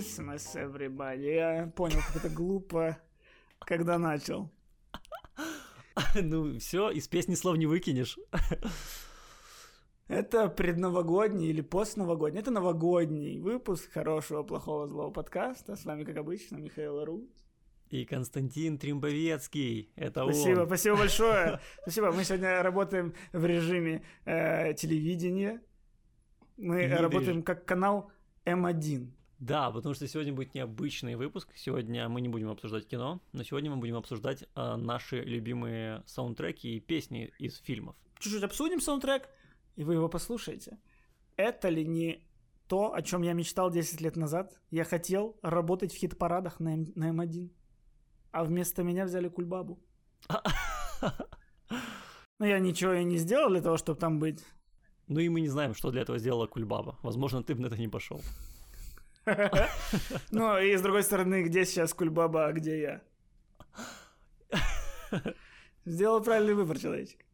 Christmas, 0.00 0.54
everybody. 0.54 1.34
Я 1.34 1.70
понял, 1.76 1.98
как 2.06 2.24
это 2.24 2.34
глупо, 2.34 2.98
когда 3.60 3.98
начал. 3.98 4.50
Ну, 6.14 6.58
все, 6.58 6.90
из 6.90 7.06
песни 7.08 7.34
слов 7.34 7.58
не 7.58 7.66
выкинешь. 7.66 8.18
Это 10.08 10.48
предновогодний 10.48 11.48
или 11.48 11.60
постновогодний. 11.60 12.40
Это 12.40 12.50
новогодний 12.50 13.38
выпуск 13.38 13.92
хорошего, 13.92 14.42
плохого, 14.42 14.86
злого 14.86 15.10
подкаста. 15.10 15.76
С 15.76 15.84
вами, 15.84 16.04
как 16.04 16.16
обычно, 16.16 16.56
Михаил 16.56 17.04
Рут. 17.04 17.28
И 17.90 18.06
Константин 18.06 18.78
Тримбовецкий. 18.78 19.92
Это 19.96 20.24
Спасибо, 20.24 20.60
он. 20.60 20.66
спасибо 20.66 20.96
большое. 20.96 21.60
Спасибо. 21.82 22.12
Мы 22.12 22.24
сегодня 22.24 22.62
работаем 22.62 23.12
в 23.32 23.44
режиме 23.44 24.02
э, 24.24 24.72
телевидения. 24.72 25.60
Мы 26.56 26.86
Не 26.86 26.96
работаем 26.96 27.42
как 27.42 27.66
канал 27.66 28.10
М1. 28.46 29.19
Да, 29.40 29.70
потому 29.70 29.94
что 29.94 30.06
сегодня 30.06 30.34
будет 30.34 30.54
необычный 30.54 31.16
выпуск. 31.16 31.48
Сегодня 31.56 32.08
мы 32.10 32.20
не 32.20 32.28
будем 32.28 32.50
обсуждать 32.50 32.86
кино, 32.86 33.22
но 33.32 33.42
сегодня 33.42 33.70
мы 33.70 33.78
будем 33.78 33.96
обсуждать 33.96 34.44
а, 34.54 34.76
наши 34.76 35.22
любимые 35.22 36.02
саундтреки 36.06 36.76
и 36.76 36.80
песни 36.80 37.32
из 37.38 37.56
фильмов. 37.56 37.96
Чуть-чуть 38.18 38.42
обсудим 38.42 38.82
саундтрек, 38.82 39.30
и 39.76 39.84
вы 39.84 39.94
его 39.94 40.10
послушаете. 40.10 40.78
Это 41.36 41.70
ли 41.70 41.86
не 41.86 42.22
то, 42.68 42.92
о 42.92 43.00
чем 43.00 43.22
я 43.22 43.32
мечтал 43.32 43.70
10 43.70 44.02
лет 44.02 44.16
назад? 44.16 44.60
Я 44.70 44.84
хотел 44.84 45.38
работать 45.40 45.92
в 45.94 45.96
хит-парадах 45.96 46.60
на, 46.60 46.74
М- 46.74 46.92
на 46.94 47.10
М1. 47.10 47.50
А 48.32 48.44
вместо 48.44 48.82
меня 48.82 49.06
взяли 49.06 49.28
Кульбабу. 49.28 49.80
Но 52.38 52.46
я 52.46 52.58
ничего 52.58 52.92
и 52.92 53.04
не 53.04 53.16
сделал 53.16 53.48
для 53.48 53.62
того, 53.62 53.78
чтобы 53.78 53.98
там 53.98 54.18
быть. 54.18 54.44
Ну 55.08 55.18
и 55.18 55.30
мы 55.30 55.40
не 55.40 55.48
знаем, 55.48 55.74
что 55.74 55.90
для 55.90 56.02
этого 56.02 56.18
сделала 56.18 56.46
Кульбаба. 56.46 56.98
Возможно, 57.02 57.42
ты 57.42 57.54
бы 57.54 57.62
на 57.62 57.66
это 57.68 57.78
не 57.78 57.88
пошел. 57.88 58.20
Ну, 60.30 60.58
и 60.58 60.76
с 60.76 60.82
другой 60.82 61.02
стороны, 61.02 61.42
где 61.42 61.64
сейчас 61.64 61.94
Кульбаба, 61.94 62.46
а 62.46 62.52
где 62.52 62.80
я? 62.80 63.02
Сделал 65.84 66.22
правильный 66.22 66.54
выбор, 66.54 66.78
человечек. 66.78 67.24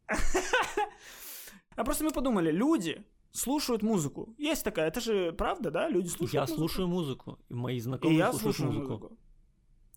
А 1.75 1.83
просто 1.83 2.03
мы 2.03 2.11
подумали, 2.11 2.51
люди 2.51 3.03
слушают 3.31 3.83
музыку. 3.83 4.33
Есть 4.37 4.63
такая, 4.63 4.87
это 4.87 4.99
же 4.99 5.31
правда, 5.31 5.69
да? 5.69 5.89
Люди 5.89 6.07
слушают 6.07 6.33
Я 6.33 6.41
музыку. 6.41 6.57
слушаю 6.57 6.87
музыку, 6.87 7.39
и 7.49 7.53
мои 7.53 7.77
И 7.77 7.79
знакомые 7.79 8.17
я 8.17 8.31
слушают 8.31 8.55
слушаю 8.55 8.71
музыку. 8.73 8.93
музыку. 8.93 9.17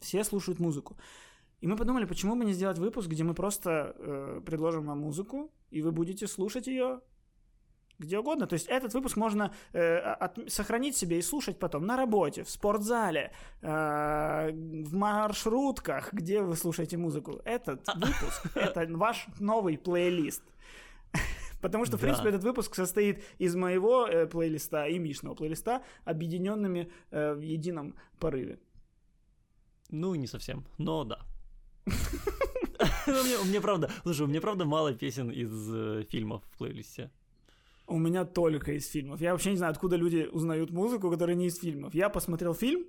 Все 0.00 0.24
слушают 0.24 0.60
музыку. 0.60 0.96
И 1.62 1.66
мы 1.66 1.76
подумали, 1.76 2.04
почему 2.06 2.36
бы 2.36 2.44
не 2.44 2.52
сделать 2.52 2.78
выпуск, 2.78 3.08
где 3.08 3.22
мы 3.22 3.34
просто 3.34 3.94
э, 3.98 4.40
предложим 4.44 4.86
вам 4.86 4.98
музыку, 5.00 5.50
и 5.70 5.82
вы 5.82 5.92
будете 5.92 6.26
слушать 6.26 6.66
ее 6.66 7.00
где 8.00 8.18
угодно. 8.18 8.46
То 8.46 8.54
есть 8.54 8.66
этот 8.66 8.94
выпуск 8.94 9.16
можно 9.16 9.52
э, 9.72 9.98
от- 9.98 10.50
сохранить 10.50 10.96
себе 10.96 11.18
и 11.18 11.22
слушать 11.22 11.58
потом 11.58 11.86
на 11.86 11.96
работе, 11.96 12.42
в 12.42 12.50
спортзале, 12.50 13.32
э, 13.62 14.50
в 14.52 14.94
маршрутках, 14.94 16.12
где 16.12 16.40
вы 16.42 16.56
слушаете 16.56 16.96
музыку. 16.96 17.40
Этот 17.44 17.86
выпуск— 17.94 18.46
это 18.56 18.86
ваш 18.96 19.26
новый 19.38 19.76
плейлист. 19.78 20.42
Потому 21.60 21.84
что, 21.84 21.96
в 21.98 22.00
Да. 22.00 22.06
принципе, 22.06 22.30
этот 22.30 22.42
выпуск 22.42 22.74
состоит 22.74 23.22
из 23.38 23.54
моего 23.54 24.06
э, 24.08 24.26
плейлиста 24.26 24.86
и 24.86 24.98
Мишного 24.98 25.34
плейлиста, 25.34 25.82
объединенными 26.04 26.90
э, 27.10 27.34
в 27.34 27.40
едином 27.42 27.94
порыве. 28.18 28.58
Ну, 29.90 30.14
не 30.14 30.26
совсем, 30.26 30.64
но 30.78 31.04
да. 31.04 31.18
Ну, 33.06 33.22
мне- 33.24 33.38
У 33.38 33.44
меня 33.44 33.60
правда, 33.60 33.90
слушай, 34.02 34.22
у 34.22 34.26
меня 34.26 34.40
правда 34.40 34.64
мало 34.64 34.94
песен 34.94 35.30
из 35.30 35.50
э, 35.74 36.04
фильмов 36.08 36.42
в 36.50 36.58
плейлисте. 36.58 37.10
У 37.90 37.98
меня 37.98 38.24
только 38.24 38.72
из 38.72 38.88
фильмов. 38.88 39.20
Я 39.20 39.32
вообще 39.32 39.50
не 39.50 39.56
знаю, 39.56 39.72
откуда 39.72 39.96
люди 39.96 40.28
узнают 40.30 40.70
музыку, 40.70 41.10
которая 41.10 41.34
не 41.36 41.46
из 41.46 41.58
фильмов. 41.58 41.92
Я 41.94 42.08
посмотрел 42.08 42.54
фильм, 42.54 42.86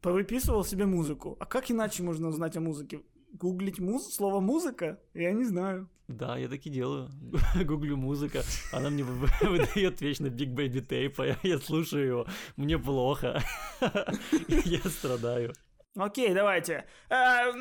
повыписывал 0.00 0.64
себе 0.64 0.86
музыку. 0.86 1.36
А 1.40 1.44
как 1.46 1.70
иначе 1.70 2.04
можно 2.04 2.28
узнать 2.28 2.56
о 2.56 2.60
музыке? 2.60 3.00
Гуглить 3.32 3.80
муз... 3.80 4.14
слово 4.14 4.38
музыка? 4.40 5.00
Я 5.12 5.32
не 5.32 5.44
знаю. 5.44 5.88
Да, 6.06 6.36
я 6.38 6.48
так 6.48 6.64
и 6.66 6.70
делаю. 6.70 7.10
Гуглю 7.64 7.96
музыка, 7.96 8.42
она 8.72 8.90
мне 8.90 9.02
вы- 9.02 9.28
выдает 9.40 10.00
вечно 10.00 10.26
Big 10.26 10.54
Baby 10.54 10.86
Tape, 10.86 11.14
а 11.18 11.46
я- 11.46 11.58
слушаю 11.58 12.06
его, 12.06 12.26
мне 12.56 12.78
плохо, 12.78 13.42
я 14.48 14.78
страдаю. 14.84 15.52
Окей, 15.96 16.34
давайте. 16.34 16.84
Э, 17.08 17.52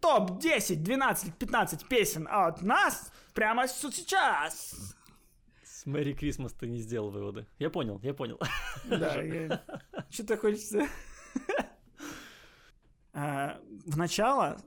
топ 0.00 0.38
10, 0.38 0.82
12, 0.82 1.34
15 1.34 1.88
песен 1.88 2.28
от 2.30 2.62
нас 2.62 3.12
прямо 3.34 3.66
сейчас. 3.68 4.94
С 5.80 5.86
Мэри 5.86 6.12
Крисмас 6.12 6.52
ты 6.52 6.66
не 6.68 6.78
сделал 6.78 7.08
выводы. 7.08 7.46
Я 7.58 7.70
понял, 7.70 7.98
я 8.02 8.12
понял. 8.12 8.38
Да, 8.84 9.22
я- 9.22 9.62
что-то 10.10 10.36
хочется. 10.36 10.86
А, 13.14 13.58
В 13.86 13.96
начало 13.96 14.58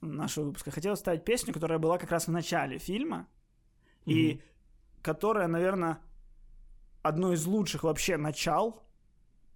нашего 0.00 0.46
выпуска 0.46 0.70
хотел 0.70 0.96
ставить 0.96 1.22
песню, 1.22 1.52
которая 1.52 1.78
была 1.78 1.98
как 1.98 2.10
раз 2.10 2.28
в 2.28 2.30
начале 2.30 2.78
фильма, 2.78 3.28
и 4.06 4.40
которая, 5.02 5.48
наверное, 5.48 5.98
одно 7.02 7.34
из 7.34 7.44
лучших 7.44 7.82
вообще 7.82 8.16
начал 8.16 8.82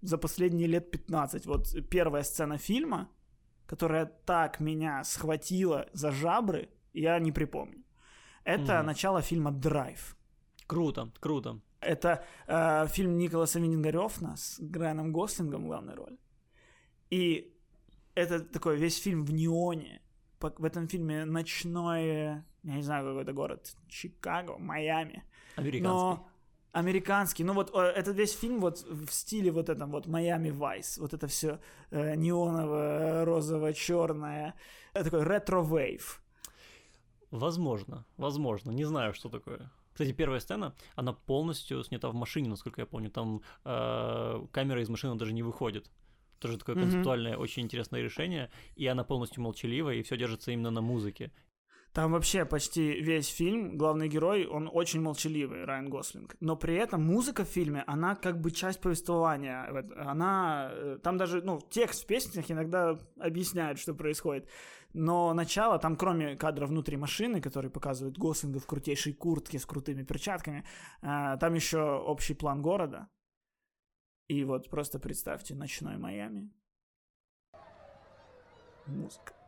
за 0.01 0.19
последние 0.19 0.67
лет 0.67 0.91
15. 0.91 1.47
Вот 1.47 1.89
первая 1.89 2.21
сцена 2.21 2.59
фильма, 2.59 3.09
которая 3.65 4.05
так 4.05 4.59
меня 4.59 5.03
схватила 5.03 5.89
за 5.91 6.11
жабры, 6.11 6.69
я 6.93 7.17
не 7.17 7.31
припомню. 7.31 7.83
Это 8.43 8.83
начало 8.83 9.23
фильма 9.23 9.51
«Драйв». 9.51 10.15
Круто, 10.69 11.09
круто. 11.19 11.59
Это 11.81 12.23
э, 12.45 12.87
фильм 12.89 13.17
Николаса 13.17 13.59
Виндингарёфна 13.59 14.35
с 14.37 14.59
Граном 14.59 15.11
Гослингом 15.11 15.63
в 15.63 15.67
главной 15.67 15.95
роли. 15.95 16.17
И 17.09 17.51
это 18.13 18.39
такой 18.39 18.77
весь 18.77 19.01
фильм 19.01 19.25
в 19.25 19.33
неоне. 19.33 20.01
В 20.39 20.63
этом 20.63 20.87
фильме 20.87 21.25
ночное, 21.25 22.45
я 22.63 22.75
не 22.75 22.83
знаю, 22.83 23.05
какой 23.05 23.23
это 23.23 23.33
город, 23.33 23.75
Чикаго, 23.87 24.59
Майами. 24.59 25.23
Американский. 25.55 25.81
Но 25.81 26.29
американский. 26.71 27.43
Ну 27.43 27.53
вот 27.53 27.71
э, 27.73 27.79
этот 27.79 28.15
весь 28.15 28.39
фильм 28.39 28.59
вот 28.59 28.85
в 28.87 29.09
стиле 29.09 29.49
вот 29.51 29.69
этом 29.69 29.89
вот 29.91 30.07
Miami 30.07 30.51
Vice. 30.51 30.99
Вот 30.99 31.13
это 31.15 31.25
все 31.25 31.59
неоновое, 31.91 33.25
розово-черное. 33.25 34.53
Это 34.93 35.03
такой 35.05 35.23
ретро-вейв. 35.23 36.21
Возможно, 37.31 38.05
возможно, 38.17 38.71
не 38.71 38.85
знаю, 38.85 39.13
что 39.13 39.29
такое. 39.29 39.71
Кстати, 39.99 40.13
первая 40.13 40.39
сцена, 40.39 40.73
она 40.95 41.11
полностью 41.11 41.83
снята 41.83 42.07
в 42.09 42.13
машине, 42.13 42.47
насколько 42.47 42.79
я 42.79 42.85
помню. 42.85 43.09
Там 43.09 43.41
э, 43.65 44.45
камера 44.53 44.81
из 44.81 44.87
машины 44.87 45.15
даже 45.15 45.33
не 45.33 45.43
выходит. 45.43 45.91
Тоже 46.39 46.57
такое 46.57 46.75
Мгм. 46.75 46.85
концептуальное, 46.85 47.35
очень 47.35 47.63
интересное 47.63 48.01
решение. 48.01 48.49
И 48.77 48.87
она 48.87 49.03
полностью 49.03 49.43
молчаливая, 49.43 49.95
и 49.95 50.01
все 50.01 50.15
держится 50.15 50.51
именно 50.51 50.71
на 50.71 50.79
музыке. 50.79 51.33
Там 51.91 52.13
вообще 52.13 52.45
почти 52.45 53.01
весь 53.01 53.27
фильм, 53.27 53.77
главный 53.77 54.07
герой, 54.07 54.45
он 54.45 54.69
очень 54.71 55.01
молчаливый, 55.01 55.65
Райан 55.65 55.89
Гослинг. 55.89 56.35
Но 56.39 56.55
при 56.55 56.75
этом 56.75 57.03
музыка 57.03 57.43
в 57.43 57.49
фильме, 57.49 57.83
она 57.85 58.15
как 58.15 58.39
бы 58.39 58.51
часть 58.51 58.79
повествования. 58.79 59.67
Она, 59.97 60.69
э, 60.71 60.99
там 61.03 61.17
даже, 61.17 61.41
ну, 61.41 61.59
текст 61.69 62.03
в 62.03 62.07
песнях 62.07 62.49
иногда 62.49 62.97
объясняет, 63.19 63.79
что 63.79 63.93
происходит. 63.93 64.47
Но 64.93 65.33
начало, 65.33 65.77
там 65.77 65.95
кроме 65.95 66.35
кадра 66.35 66.65
внутри 66.65 66.97
машины, 66.97 67.41
который 67.41 67.69
показывает 67.69 68.17
Гослинга 68.17 68.59
в 68.59 68.65
крутейшей 68.65 69.13
куртке 69.13 69.59
с 69.59 69.65
крутыми 69.65 70.03
перчатками, 70.03 70.63
э, 71.01 71.37
там 71.39 71.53
еще 71.53 71.79
общий 71.79 72.33
план 72.33 72.61
города. 72.61 73.07
И 74.27 74.43
вот 74.43 74.69
просто 74.69 74.99
представьте 74.99 75.55
ночной 75.55 75.97
Майами. 75.97 76.51
Музыка. 78.87 79.38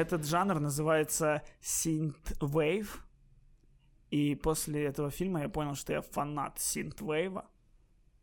Этот 0.00 0.24
жанр 0.24 0.60
называется 0.60 1.42
Synthwave. 1.62 2.88
И 4.10 4.34
после 4.34 4.84
этого 4.84 5.10
фильма 5.10 5.42
я 5.42 5.48
понял, 5.48 5.74
что 5.74 5.92
я 5.92 6.00
фанат 6.00 6.56
Synthwave. 6.56 7.44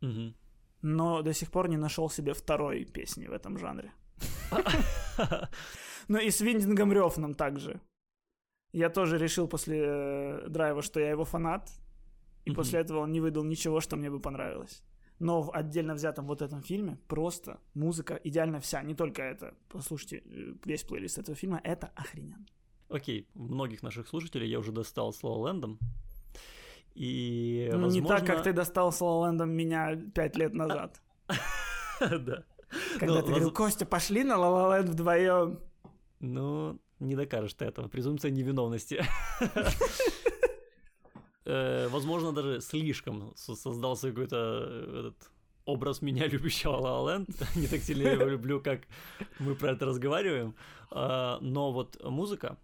Мгм. 0.00 0.34
но 0.82 1.22
до 1.22 1.32
сих 1.32 1.50
пор 1.50 1.68
не 1.68 1.76
нашел 1.76 2.10
себе 2.10 2.32
второй 2.32 2.84
песни 2.84 3.26
в 3.26 3.32
этом 3.32 3.58
жанре. 3.58 3.92
Ну 6.08 6.18
и 6.18 6.30
с 6.30 6.40
Виндингом 6.40 6.92
Рёфном 6.92 7.34
также. 7.34 7.80
Я 8.72 8.88
тоже 8.88 9.18
решил 9.18 9.48
после 9.48 9.76
э, 9.86 10.48
драйва, 10.48 10.82
что 10.82 11.00
я 11.00 11.10
его 11.10 11.24
фанат, 11.24 11.70
и 12.46 12.50
после 12.52 12.80
этого 12.80 13.00
он 13.00 13.12
не 13.12 13.20
выдал 13.20 13.44
ничего, 13.44 13.80
что 13.80 13.96
мне 13.96 14.08
бы 14.10 14.20
понравилось. 14.20 14.82
Но 15.20 15.42
в 15.42 15.50
отдельно 15.52 15.94
взятом 15.94 16.26
вот 16.26 16.42
этом 16.42 16.62
фильме 16.62 16.98
просто 17.08 17.58
музыка 17.74 18.20
идеально 18.24 18.60
вся, 18.60 18.82
не 18.82 18.94
только 18.94 19.22
это. 19.22 19.54
Послушайте 19.68 20.22
э, 20.24 20.54
весь 20.64 20.84
плейлист 20.84 21.18
этого 21.18 21.36
фильма, 21.36 21.60
это 21.64 21.90
охрененно. 21.96 22.46
Окей, 22.88 23.28
многих 23.34 23.82
наших 23.82 24.08
слушателей 24.08 24.48
я 24.48 24.58
уже 24.58 24.72
достал 24.72 25.12
с 25.12 25.22
Land'ом. 25.22 25.78
И, 26.94 27.68
Ну, 27.72 27.80
возможно... 27.82 28.00
Не 28.00 28.06
так, 28.08 28.26
как 28.26 28.42
ты 28.42 28.52
достал 28.52 28.92
с 28.92 29.00
Land'ом 29.00 29.46
меня 29.46 29.96
пять 30.14 30.36
лет 30.36 30.54
назад. 30.54 31.00
Да. 32.00 32.44
Когда 32.98 33.14
Ну, 33.14 33.22
ты 33.22 33.28
говорил, 33.28 33.50
Костя, 33.50 33.84
пошли 33.86 34.22
на 34.22 34.34
Land 34.34 34.90
вдвоем. 34.90 35.58
Ну, 36.20 36.78
не 37.00 37.16
докажешь 37.16 37.54
ты 37.54 37.64
этого. 37.64 37.88
Презумпция 37.88 38.30
невиновности. 38.30 39.04
Э, 41.48 41.88
Возможно, 41.88 42.32
даже 42.32 42.60
слишком 42.60 43.32
со- 43.36 43.56
создался 43.56 44.08
какой-то 44.10 44.36
э, 44.36 44.98
этот 45.00 45.30
образ 45.64 46.02
меня, 46.02 46.26
любящего 46.32 46.76
La 46.76 47.04
La. 47.06 47.26
Не 47.60 47.66
так 47.66 47.80
сильно 47.80 48.02
я 48.08 48.12
его 48.12 48.26
люблю, 48.26 48.60
как 48.60 48.80
мы 49.40 49.54
про 49.54 49.72
это 49.72 49.86
разговариваем. 49.86 50.54
А, 50.90 51.38
Но 51.40 51.72
вот 51.72 51.96
музыка 52.04 52.56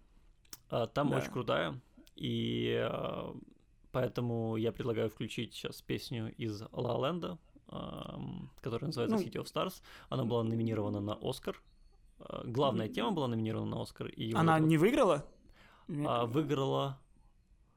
а, 0.69 0.85
там 0.87 1.09
Да. 1.09 1.17
очень 1.17 1.31
крутая. 1.31 1.79
И 2.15 2.77
а, 2.79 3.35
поэтому 3.91 4.55
я 4.57 4.71
предлагаю 4.71 5.09
включить 5.09 5.53
сейчас 5.53 5.81
песню 5.81 6.33
из 6.37 6.61
La 6.61 6.69
La 6.85 6.99
Land, 6.99 7.37
ам, 7.69 8.51
которая 8.61 8.87
называется 8.87 9.17
Ну, 9.17 9.23
City 9.23 9.41
of 9.43 9.45
Stars. 9.45 9.81
Она 10.09 10.23
была 10.25 10.43
номинирована 10.43 10.99
на 11.01 11.17
Оскар. 11.21 11.59
А, 12.19 12.43
Главная 12.45 12.87
тема 12.87 13.11
была 13.11 13.27
номинирована 13.27 13.75
на 13.77 13.81
Оскар. 13.81 14.07
И 14.07 14.33
Она 14.33 14.59
вот, 14.59 14.67
не 14.67 14.77
выиграла? 14.77 15.25
а, 15.89 16.25
выиграла... 16.25 16.99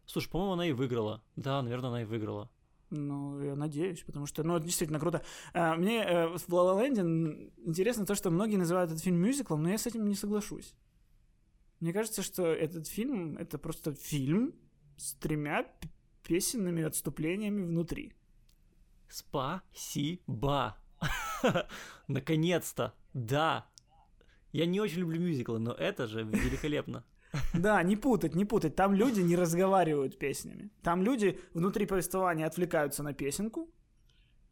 Слушай, 0.09 0.31
по-моему, 0.31 0.55
она 0.55 0.67
и 0.67 0.73
выиграла. 0.73 1.23
Да, 1.37 1.61
наверное, 1.61 1.91
она 1.91 2.03
и 2.03 2.07
выиграла. 2.07 2.51
Ну, 2.89 3.43
я 3.43 3.55
надеюсь, 3.55 4.01
потому 4.01 4.25
что, 4.25 4.43
ну, 4.43 4.57
это 4.57 4.65
действительно 4.65 4.99
круто. 4.99 5.23
А, 5.53 5.77
Мне 5.77 6.03
э, 6.03 6.27
в 6.29 6.49
La 6.49 6.65
La 6.65 6.91
Land 6.91 7.53
интересно 7.59 8.07
то, 8.07 8.15
что 8.15 8.31
многие 8.31 8.57
называют 8.57 8.91
этот 8.91 9.05
фильм 9.05 9.19
мюзиклом, 9.19 9.63
но 9.63 9.69
я 9.69 9.77
с 9.77 9.87
этим 9.87 10.09
не 10.09 10.15
соглашусь. 10.15 10.75
Мне 11.81 11.93
кажется, 11.93 12.23
что 12.23 12.47
этот 12.47 12.89
фильм— 12.89 13.37
это 13.39 13.59
просто 13.59 13.93
фильм 13.93 14.55
с 14.97 15.13
тремя 15.13 15.67
песенными 16.23 16.83
отступлениями 16.83 17.67
внутри. 17.67 18.15
Спасибо! 19.11 20.79
Наконец-то! 22.09 22.95
Да! 23.12 23.69
Я 24.53 24.65
не 24.65 24.81
очень 24.81 25.00
люблю 25.00 25.21
мюзиклы, 25.21 25.59
но 25.59 25.73
это 25.73 26.07
же 26.07 26.23
великолепно. 26.23 27.05
Да, 27.54 27.83
не 27.83 27.97
путать, 27.97 28.35
не 28.35 28.45
путать. 28.45 28.75
Там 28.76 28.95
люди 28.95 29.21
не 29.21 29.37
разговаривают 29.37 30.18
песнями. 30.18 30.71
Там 30.83 31.02
люди 31.02 31.38
внутри 31.54 31.87
повествования 31.87 32.47
отвлекаются 32.47 33.02
на 33.02 33.12
песенку, 33.12 33.68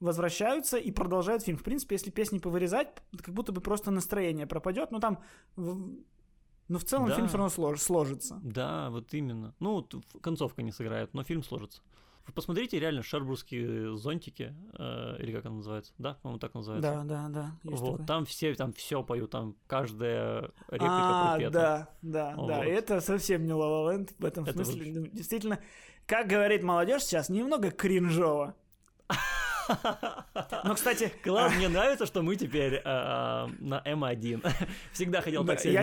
возвращаются 0.00 0.76
и 0.76 0.90
продолжают 0.90 1.42
фильм. 1.42 1.56
В 1.58 1.62
принципе, 1.62 1.94
если 1.96 2.10
песни 2.10 2.38
повырезать, 2.38 2.88
как 3.22 3.34
будто 3.34 3.52
бы 3.52 3.60
просто 3.60 3.90
настроение 3.90 4.46
пропадет, 4.46 4.90
но 4.92 4.98
там... 5.00 5.18
в- 5.56 5.96
Но 6.68 6.78
в 6.78 6.84
целом 6.84 7.08
Да. 7.08 7.14
фильм 7.14 7.28
все 7.28 7.36
равно 7.38 7.50
слож- 7.50 7.78
сложится. 7.78 8.40
Да, 8.42 8.90
вот 8.90 9.14
именно. 9.14 9.54
Ну, 9.60 9.86
концовка 10.20 10.62
не 10.62 10.72
сыграет, 10.72 11.14
но 11.14 11.22
фильм 11.22 11.42
сложится. 11.44 11.80
Вы 12.26 12.32
посмотрите 12.32 12.80
реально 12.80 13.02
шербургские 13.02 13.96
зонтики, 13.96 14.52
э, 14.78 15.16
или 15.20 15.32
как 15.32 15.46
она 15.46 15.56
называется? 15.56 15.92
Да, 15.98 16.14
по-моему, 16.14 16.40
так 16.40 16.54
называется. 16.54 16.90
Да, 16.90 17.04
да, 17.04 17.28
да. 17.28 17.52
Вот, 17.62 17.92
такое. 17.92 18.06
там 18.06 18.24
все, 18.24 18.54
там 18.54 18.72
все 18.72 19.02
поют, 19.04 19.30
там 19.30 19.54
каждая 19.68 20.50
реплика 20.68 20.86
А, 20.90 21.30
пропета. 21.36 21.50
да, 21.52 21.88
да, 22.02 22.30
да. 22.34 22.36
Вот. 22.36 22.64
И 22.64 22.68
это 22.68 23.00
совсем 23.00 23.44
не 23.44 23.52
Land 23.52 24.10
в 24.18 24.24
этом 24.24 24.44
Это 24.44 24.64
смысле. 24.64 24.74
вообще- 24.84 25.00
Ну, 25.00 25.06
Действительно, 25.16 25.58
как 26.06 26.26
говорит 26.26 26.62
молодежь 26.64 27.02
сейчас, 27.04 27.28
немного 27.28 27.70
кринжово. 27.70 28.54
Но, 30.64 30.74
кстати, 30.74 31.12
Класс, 31.22 31.54
мне 31.54 31.68
нравится, 31.68 32.06
что 32.06 32.22
мы 32.22 32.36
теперь 32.36 32.74
э, 32.74 32.80
э, 32.84 33.46
на 33.60 33.82
М1. 33.84 34.46
Всегда 34.92 35.20
хотел 35.20 35.44
так 35.44 35.60
себя 35.60 35.82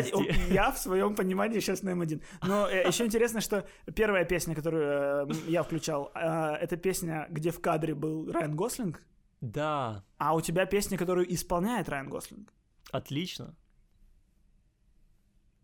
я, 0.49 0.71
в 0.71 0.77
своем 0.77 1.15
понимании 1.15 1.59
сейчас 1.59 1.83
на 1.83 1.91
М1. 1.91 2.21
Но 2.43 2.67
еще 2.69 3.05
интересно, 3.05 3.41
что 3.41 3.65
первая 3.95 4.25
песня, 4.25 4.55
которую 4.55 5.27
э, 5.29 5.33
я 5.47 5.63
включал, 5.63 6.11
э, 6.15 6.53
это 6.61 6.77
песня, 6.77 7.27
где 7.29 7.51
в 7.51 7.59
кадре 7.61 7.93
был 7.95 8.31
Райан 8.31 8.55
Гослинг, 8.55 9.01
Да, 9.41 10.03
а 10.17 10.33
у 10.35 10.41
тебя 10.41 10.65
песня, 10.65 10.97
которую 10.97 11.31
исполняет 11.33 11.89
Райан 11.89 12.09
Гослинг. 12.09 12.53
отлично. 12.91 13.55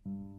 Of 0.06 0.38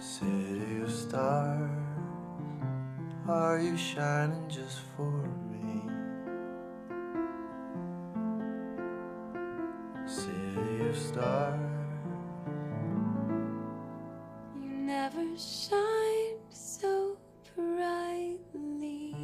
City 0.00 0.80
of 0.80 0.92
stars, 0.92 1.70
are 3.26 3.58
you 3.58 3.76
shining 3.76 4.48
just 4.48 4.78
for 4.96 5.10
me? 5.50 5.82
City 10.06 10.88
of 10.88 10.96
stars, 10.96 11.60
You 14.54 14.70
never 14.70 15.36
shine 15.36 16.38
so 16.48 17.18
brightly. 17.56 19.16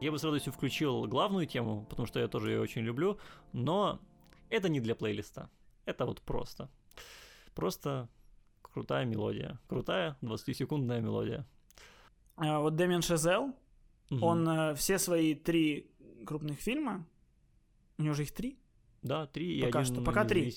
Я 0.00 0.12
бы 0.12 0.18
с 0.20 0.22
радостью 0.22 0.52
включил 0.52 1.06
главную 1.08 1.46
тему, 1.48 1.84
потому 1.90 2.06
что 2.06 2.20
я 2.20 2.28
тоже 2.28 2.52
ее 2.52 2.60
очень 2.60 2.82
люблю, 2.82 3.18
но 3.52 3.98
это 4.50 4.68
не 4.68 4.80
для 4.80 4.94
плейлиста. 4.94 5.50
Это 5.84 6.04
вот 6.06 6.20
просто. 6.22 6.68
Просто 7.54 8.08
крутая 8.62 9.04
мелодия. 9.04 9.58
Крутая 9.68 10.16
20-секундная 10.22 11.00
мелодия. 11.00 11.46
А, 12.36 12.60
Вот 12.60 12.76
Дэмиан 12.76 13.02
Шазел, 13.02 13.54
Мгм. 14.10 14.22
он 14.22 14.48
э, 14.48 14.74
все 14.74 14.98
свои 14.98 15.34
три 15.34 15.90
крупных 16.26 16.58
фильма, 16.60 17.04
у 17.98 18.02
него 18.02 18.14
же 18.14 18.22
их 18.22 18.32
три, 18.32 18.58
Да, 19.02 19.26
три 19.26 19.58
и 19.58 19.62
Пока 19.62 19.80
один 19.80 19.94
что, 19.94 20.04
пока 20.04 20.24
три. 20.24 20.54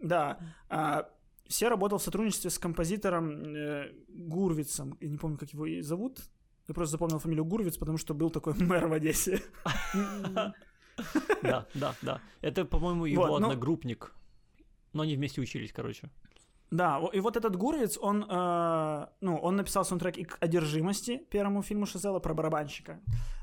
да, 0.00 0.38
а, 0.68 1.10
все 1.48 1.68
работал 1.68 1.98
в 1.98 2.02
сотрудничестве 2.02 2.50
с 2.50 2.58
композитором 2.58 3.30
э, 3.54 3.92
Гурвицем, 4.08 4.96
я 5.00 5.08
не 5.08 5.18
помню, 5.18 5.38
как 5.38 5.52
его 5.52 5.66
и 5.66 5.80
зовут, 5.82 6.20
я 6.68 6.74
просто 6.74 6.92
запомнил 6.92 7.18
фамилию 7.18 7.44
Гурвиц, 7.44 7.76
потому 7.78 7.98
что 7.98 8.14
был 8.14 8.30
такой 8.30 8.54
мэр 8.58 8.86
в 8.86 8.92
Одессе. 8.92 9.42
Да, 11.42 11.66
да, 11.74 11.94
да. 12.02 12.20
Это, 12.40 12.64
по-моему, 12.64 13.06
его 13.06 13.26
ну- 13.26 13.34
одногруппник. 13.36 14.14
Но 14.92 15.02
они 15.02 15.16
вместе 15.16 15.40
учились, 15.40 15.72
короче. 15.72 16.10
Да, 16.70 17.00
и 17.12 17.20
вот 17.20 17.36
этот 17.36 17.56
Гурвиц, 17.56 17.98
он, 18.00 18.26
э, 18.28 19.06
ну, 19.20 19.36
он 19.36 19.56
написал 19.56 19.84
саундтрек 19.84 20.18
и 20.18 20.24
к 20.24 20.36
«Одержимости», 20.40 21.16
первому 21.30 21.62
фильму 21.62 21.86
Шазела 21.86 22.20
про 22.20 22.34
барабанщика, 22.34 23.00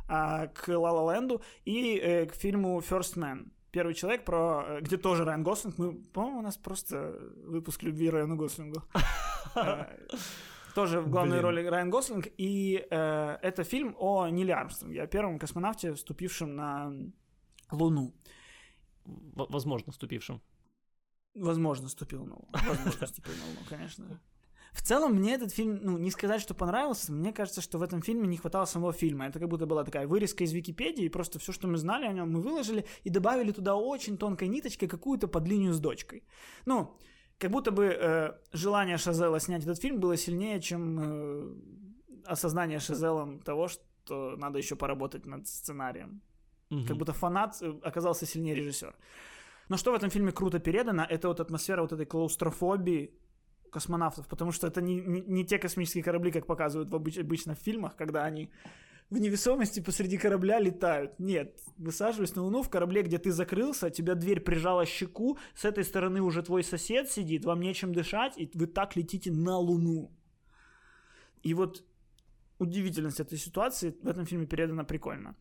а, 0.07 0.47
к 0.47 0.67
«Ла 0.67 0.91
Ла 0.91 1.15
Ленду» 1.15 1.41
и 1.65 1.97
э, 1.97 2.25
к 2.27 2.35
фильму 2.35 2.79
«First 2.79 3.17
Man», 3.17 3.47
«Первый 3.71 3.95
человек», 3.95 4.25
про, 4.25 4.63
э, 4.67 4.81
где 4.81 4.97
тоже 4.97 5.25
Райан 5.25 5.43
Гослинг. 5.43 5.77
Мы, 5.79 5.93
по-моему, 6.13 6.39
у 6.39 6.41
нас 6.43 6.57
просто 6.57 7.19
выпуск 7.47 7.83
любви 7.83 8.09
Райану 8.09 8.35
Гослингу. 8.35 8.83
Э, 9.55 9.85
Тоже 10.75 10.99
в 10.99 11.09
главной 11.09 11.39
роли 11.39 11.65
Райан 11.65 11.89
Гослинг. 11.89 12.27
И 12.37 12.85
э, 12.89 13.37
это 13.41 13.63
фильм 13.63 13.95
о 13.97 14.27
Ниле 14.27 14.53
Армстронге, 14.53 15.01
о 15.03 15.07
первом 15.07 15.39
космонавте, 15.39 15.93
вступившем 15.93 16.55
на 16.55 16.91
Луну. 17.71 18.13
В- 19.05 19.51
возможно, 19.51 19.91
вступившим. 19.91 20.41
Возможно, 21.35 21.89
ступил 21.89 22.25
на 22.25 22.35
Луну. 22.35 22.49
Возможно, 22.51 23.07
ступил 23.13 23.33
на 23.33 23.45
Луну, 23.45 23.59
конечно. 23.69 24.21
В 24.75 24.81
целом, 24.81 25.13
мне 25.13 25.35
этот 25.35 25.53
фильм, 25.53 25.79
ну, 25.81 25.97
не 25.97 26.11
сказать, 26.11 26.41
что 26.41 26.53
понравился, 26.53 27.13
мне 27.13 27.31
кажется, 27.31 27.61
что 27.61 27.77
в 27.77 27.81
этом 27.81 28.01
фильме 28.01 28.27
не 28.27 28.35
хватало 28.37 28.65
самого 28.65 28.91
фильма. 28.91 29.25
Это 29.27 29.39
как 29.39 29.47
будто 29.47 29.65
была 29.65 29.85
такая 29.85 30.05
вырезка 30.05 30.43
из 30.43 30.51
Википедии, 30.51 31.05
и 31.05 31.09
просто 31.09 31.39
все, 31.39 31.53
что 31.53 31.67
мы 31.67 31.77
знали 31.77 32.05
о 32.05 32.13
нем, 32.13 32.31
мы 32.31 32.41
выложили 32.41 32.85
и 33.05 33.09
добавили 33.09 33.51
туда 33.51 33.75
очень 33.75 34.17
тонкой 34.17 34.49
ниточкой 34.49 34.89
какую-то 34.89 35.27
под 35.29 35.47
линию 35.47 35.73
с 35.73 35.79
дочкой. 35.79 36.23
Ну, 36.65 36.97
как 37.37 37.51
будто 37.51 37.71
бы 37.71 37.85
э, 37.85 38.33
желание 38.51 38.97
Шазела 38.97 39.39
снять 39.39 39.63
этот 39.63 39.79
фильм 39.81 39.99
было 39.99 40.17
сильнее, 40.17 40.59
чем 40.59 40.99
э, 40.99 41.55
осознание 42.25 42.79
Шазелом 42.79 43.39
того, 43.39 43.69
что 43.69 44.35
надо 44.37 44.57
еще 44.57 44.75
поработать 44.75 45.25
над 45.25 45.47
сценарием. 45.47 46.21
Мгм. 46.69 46.85
Как 46.85 46.97
будто 46.97 47.13
фанат 47.13 47.61
э, 47.61 47.73
оказался 47.83 48.25
сильнее 48.25 48.55
режиссера. 48.55 48.93
Но 49.69 49.77
что 49.77 49.91
в 49.91 49.95
этом 49.95 50.09
фильме 50.09 50.31
круто 50.31 50.59
передано, 50.59 51.03
это 51.03 51.27
вот 51.27 51.39
атмосфера 51.39 51.81
вот 51.81 51.91
этой 51.91 52.05
клаустрофобии 52.05 53.11
космонавтов, 53.71 54.27
потому 54.27 54.51
что 54.51 54.67
это 54.67 54.81
не, 54.81 55.01
не, 55.01 55.21
не 55.21 55.45
те 55.45 55.59
космические 55.59 56.03
корабли, 56.03 56.31
как 56.31 56.45
показывают 56.45 56.89
в 56.89 56.95
обыч- 56.95 57.19
обычно 57.19 57.55
в 57.55 57.59
фильмах, 57.59 57.95
когда 57.95 58.23
они 58.23 58.49
в 59.09 59.17
невесомости 59.17 59.81
посреди 59.81 60.17
корабля 60.17 60.59
летают. 60.59 61.19
Нет, 61.19 61.59
высаживаясь 61.77 62.35
на 62.35 62.43
Луну 62.43 62.63
в 62.63 62.69
корабле, 62.69 63.03
где 63.03 63.17
ты 63.17 63.31
закрылся, 63.31 63.89
тебя 63.89 64.15
дверь 64.15 64.39
прижала 64.39 64.85
щеку, 64.85 65.37
с 65.53 65.65
этой 65.65 65.83
стороны 65.83 66.21
уже 66.21 66.41
твой 66.41 66.63
сосед 66.63 67.09
сидит, 67.11 67.45
вам 67.45 67.61
нечем 67.61 67.93
дышать, 67.93 68.37
и 68.37 68.49
вы 68.53 68.67
так 68.67 68.95
летите 68.95 69.31
на 69.31 69.57
Луну. 69.57 70.11
И 71.43 71.53
вот 71.53 71.83
удивительность 72.57 73.19
этой 73.19 73.37
ситуации 73.37 73.95
в 74.01 74.07
этом 74.07 74.25
фильме 74.25 74.47
передана 74.47 74.83
прикольно. 74.83 75.35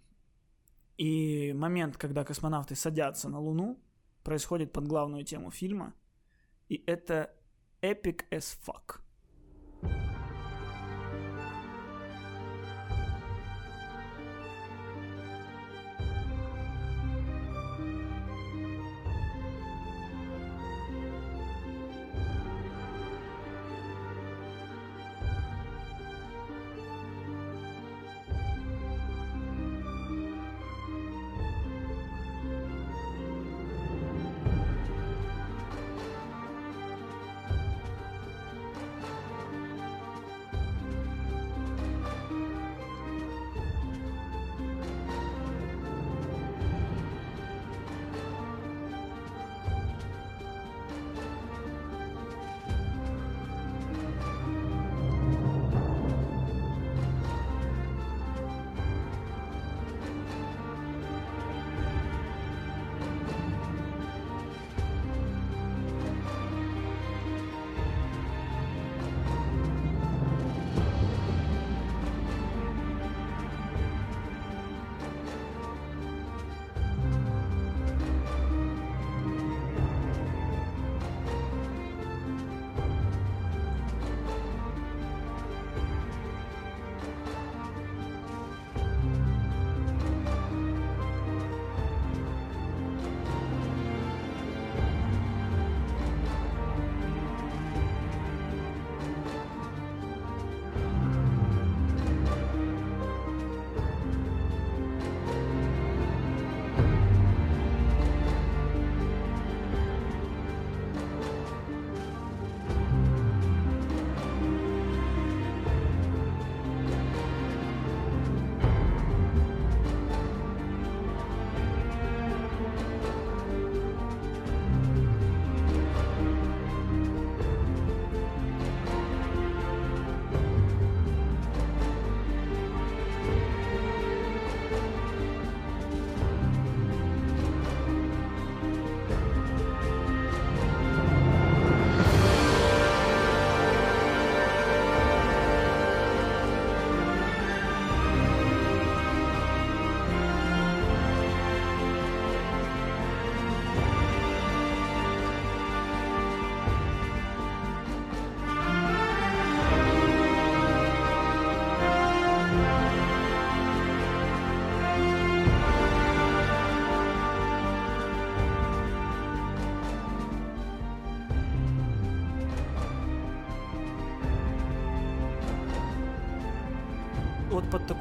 И 0.97 1.53
момент, 1.53 1.97
когда 1.97 2.25
космонавты 2.25 2.75
садятся 2.75 3.29
на 3.29 3.41
Луну, 3.41 3.81
происходит 4.23 4.73
под 4.73 4.87
главную 4.87 5.25
тему 5.25 5.51
фильма. 5.51 5.95
И 6.69 6.83
это 6.87 7.35
epic 7.83 8.25
as 8.31 8.57
fuck. 8.65 9.01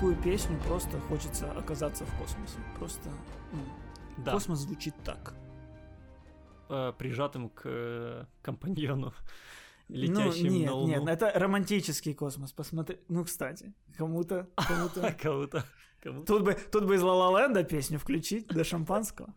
Такую 0.03 0.21
песню 0.21 0.59
просто 0.67 0.99
хочется 0.99 1.49
оказаться 1.53 2.05
в 2.05 2.19
космосе. 2.19 2.57
Просто 2.77 3.09
ну, 3.53 3.59
Да, 4.17 4.33
космос 4.33 4.59
звучит 4.59 4.93
так. 5.05 5.33
э, 6.67 6.91
прижатым 6.97 7.49
к 7.49 7.61
э, 7.63 8.25
компаньону, 8.41 9.13
Ну, 9.87 9.95
летящим 9.95 10.51
нет, 10.51 10.65
на 10.67 10.73
Луну. 10.73 10.87
нет, 10.87 11.07
это 11.07 11.31
романтический 11.39 12.13
космос. 12.13 12.51
Посмотри. 12.51 12.99
Ну, 13.07 13.23
кстати, 13.23 13.73
кому-то, 13.97 14.49
кому-то. 14.67 15.15
Кому-то. 15.21 15.63
Тут 16.25 16.43
бы, 16.43 16.53
тут 16.53 16.83
бы 16.83 16.95
из 16.95 17.01
ла 17.01 17.39
ленда 17.39 17.63
песню 17.63 17.97
включить 17.97 18.47
до 18.47 18.65
шампанского. 18.65 19.33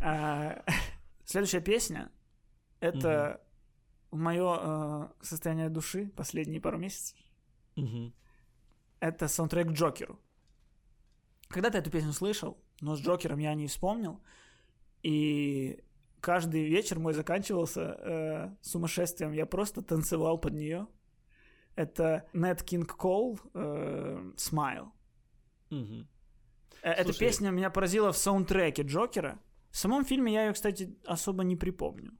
А, 0.00 0.64
Следующая 1.26 1.60
песня— 1.60 2.10
это 2.80 3.42
мое 4.10 5.10
состояние 5.20 5.68
души 5.68 6.10
последние 6.16 6.62
пару 6.62 6.78
месяцев. 6.78 7.18
Это 9.04 9.28
саундтрек 9.28 9.68
к 9.68 9.72
Джокеру. 9.72 10.18
Когда-то 11.48 11.78
эту 11.78 11.90
песню 11.90 12.12
слышал, 12.12 12.56
но 12.80 12.96
с 12.96 13.00
Джокером 13.00 13.38
я 13.38 13.54
не 13.54 13.66
вспомнил. 13.66 14.20
И 15.02 15.84
каждый 16.20 16.64
вечер 16.64 16.98
мой 16.98 17.12
заканчивался 17.12 17.80
э, 17.80 18.56
сумасшествием. 18.62 19.32
Я 19.32 19.44
просто 19.46 19.82
танцевал 19.82 20.38
под 20.40 20.54
нее. 20.54 20.86
Это 21.76 22.24
Нет 22.32 22.62
Кинг 22.62 22.96
Кол. 22.96 23.38
Э, 23.54 24.32
Эта 26.82 27.04
Слушай- 27.04 27.18
песня 27.18 27.50
меня 27.50 27.70
поразила 27.70 28.10
в 28.10 28.16
саундтреке 28.16 28.82
Джокера. 28.82 29.38
В 29.70 29.76
самом 29.76 30.04
фильме 30.04 30.32
я 30.32 30.46
ее, 30.46 30.52
кстати, 30.52 30.96
особо 31.04 31.44
не 31.44 31.56
припомню. 31.56 32.12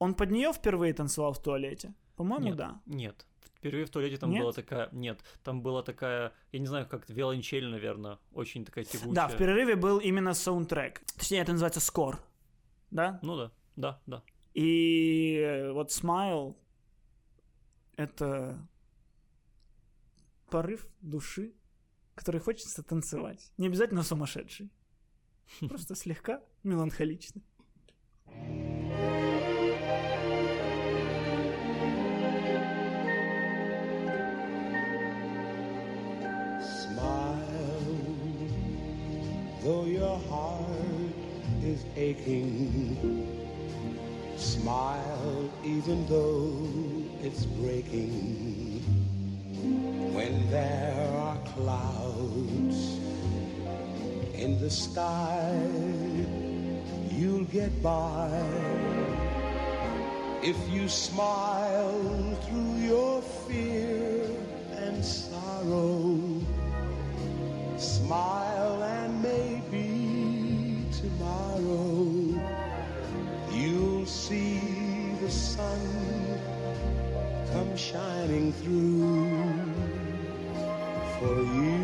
Он 0.00 0.14
под 0.14 0.30
нее 0.32 0.52
впервые 0.52 0.92
танцевал 0.92 1.32
в 1.32 1.38
туалете? 1.42 1.94
По-моему, 2.16 2.46
Нет, 2.46 2.56
да. 2.56 2.80
Нет. 2.86 3.26
Впервые 3.64 3.86
в 3.86 3.90
туалете 3.90 4.18
там 4.18 4.30
Нет? 4.30 4.42
была 4.42 4.52
такая... 4.52 4.90
Нет, 4.92 5.20
там 5.42 5.62
была 5.62 5.82
такая... 5.82 6.34
Я 6.52 6.58
не 6.58 6.66
знаю, 6.66 6.86
как 6.86 7.08
виолончель, 7.08 7.66
наверное. 7.66 8.18
Очень 8.34 8.62
такая 8.62 8.84
тягучая. 8.84 9.14
Да, 9.14 9.28
в 9.28 9.38
перерыве 9.38 9.74
был 9.74 10.00
именно 10.00 10.34
саундтрек. 10.34 11.00
Точнее, 11.16 11.38
это 11.38 11.52
называется 11.52 11.80
скор. 11.80 12.20
Да? 12.90 13.18
Ну 13.22 13.38
да, 13.38 13.52
да, 13.76 14.02
да. 14.04 14.22
И 14.52 15.38
э, 15.38 15.72
вот 15.72 15.92
Smile 15.92 16.54
это 17.96 18.58
порыв 20.50 20.86
души, 21.00 21.54
который 22.14 22.42
хочется 22.42 22.82
танцевать. 22.82 23.50
Не 23.56 23.68
обязательно 23.68 24.02
сумасшедший. 24.02 24.70
Просто 25.60 25.94
слегка 25.94 26.42
меланхоличный. 26.64 27.42
Though 39.64 39.86
your 39.86 40.18
heart 40.28 41.14
is 41.62 41.86
aching. 41.96 43.00
Smile, 44.36 45.50
even 45.64 46.06
though 46.06 46.68
it's 47.26 47.46
breaking. 47.46 48.82
When 50.12 50.50
there 50.50 51.08
are 51.16 51.38
clouds 51.54 52.98
in 54.34 54.60
the 54.60 54.68
sky, 54.68 55.56
you'll 57.10 57.44
get 57.44 57.72
by. 57.82 58.28
If 60.42 60.58
you 60.68 60.88
smile 60.88 62.36
through 62.44 62.76
your 62.76 63.22
fear 63.22 64.28
and 64.72 65.02
sorrow, 65.02 66.20
smile 67.78 68.82
and 68.82 69.03
come 77.54 77.76
shining 77.76 78.52
through 78.52 79.38
for 81.18 81.36
you. 81.56 81.82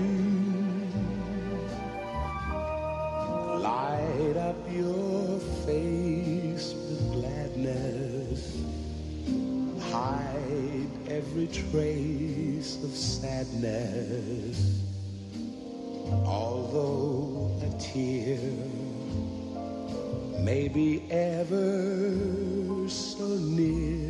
Light 3.62 4.36
up 4.36 4.56
your 4.68 5.38
face 5.64 6.74
with 6.74 7.12
gladness. 7.12 8.58
Hide 9.92 10.90
every 11.08 11.46
trace 11.46 12.82
of 12.82 12.90
sadness. 12.90 14.82
Although 16.26 17.56
a 17.62 17.70
tear 17.78 18.40
may 20.40 20.66
be 20.66 21.04
ever 21.12 22.88
so 22.88 23.28
near, 23.38 24.09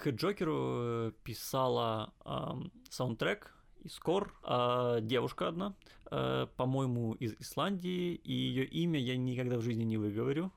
К 0.00 0.12
Джокеру 0.12 0.56
э, 0.56 1.12
писала 1.24 2.14
ам, 2.24 2.72
саундтрек 2.88 3.54
и 3.82 3.88
скор 3.90 4.34
а, 4.42 5.00
девушка 5.00 5.48
одна, 5.48 5.74
э, 6.10 6.46
по-моему, 6.56 7.12
из 7.12 7.34
Исландии, 7.34 8.14
и 8.14 8.32
ее 8.32 8.64
имя 8.64 8.98
я 8.98 9.18
никогда 9.18 9.58
в 9.58 9.62
жизни 9.62 9.84
не 9.84 9.98
выговорю. 9.98 10.52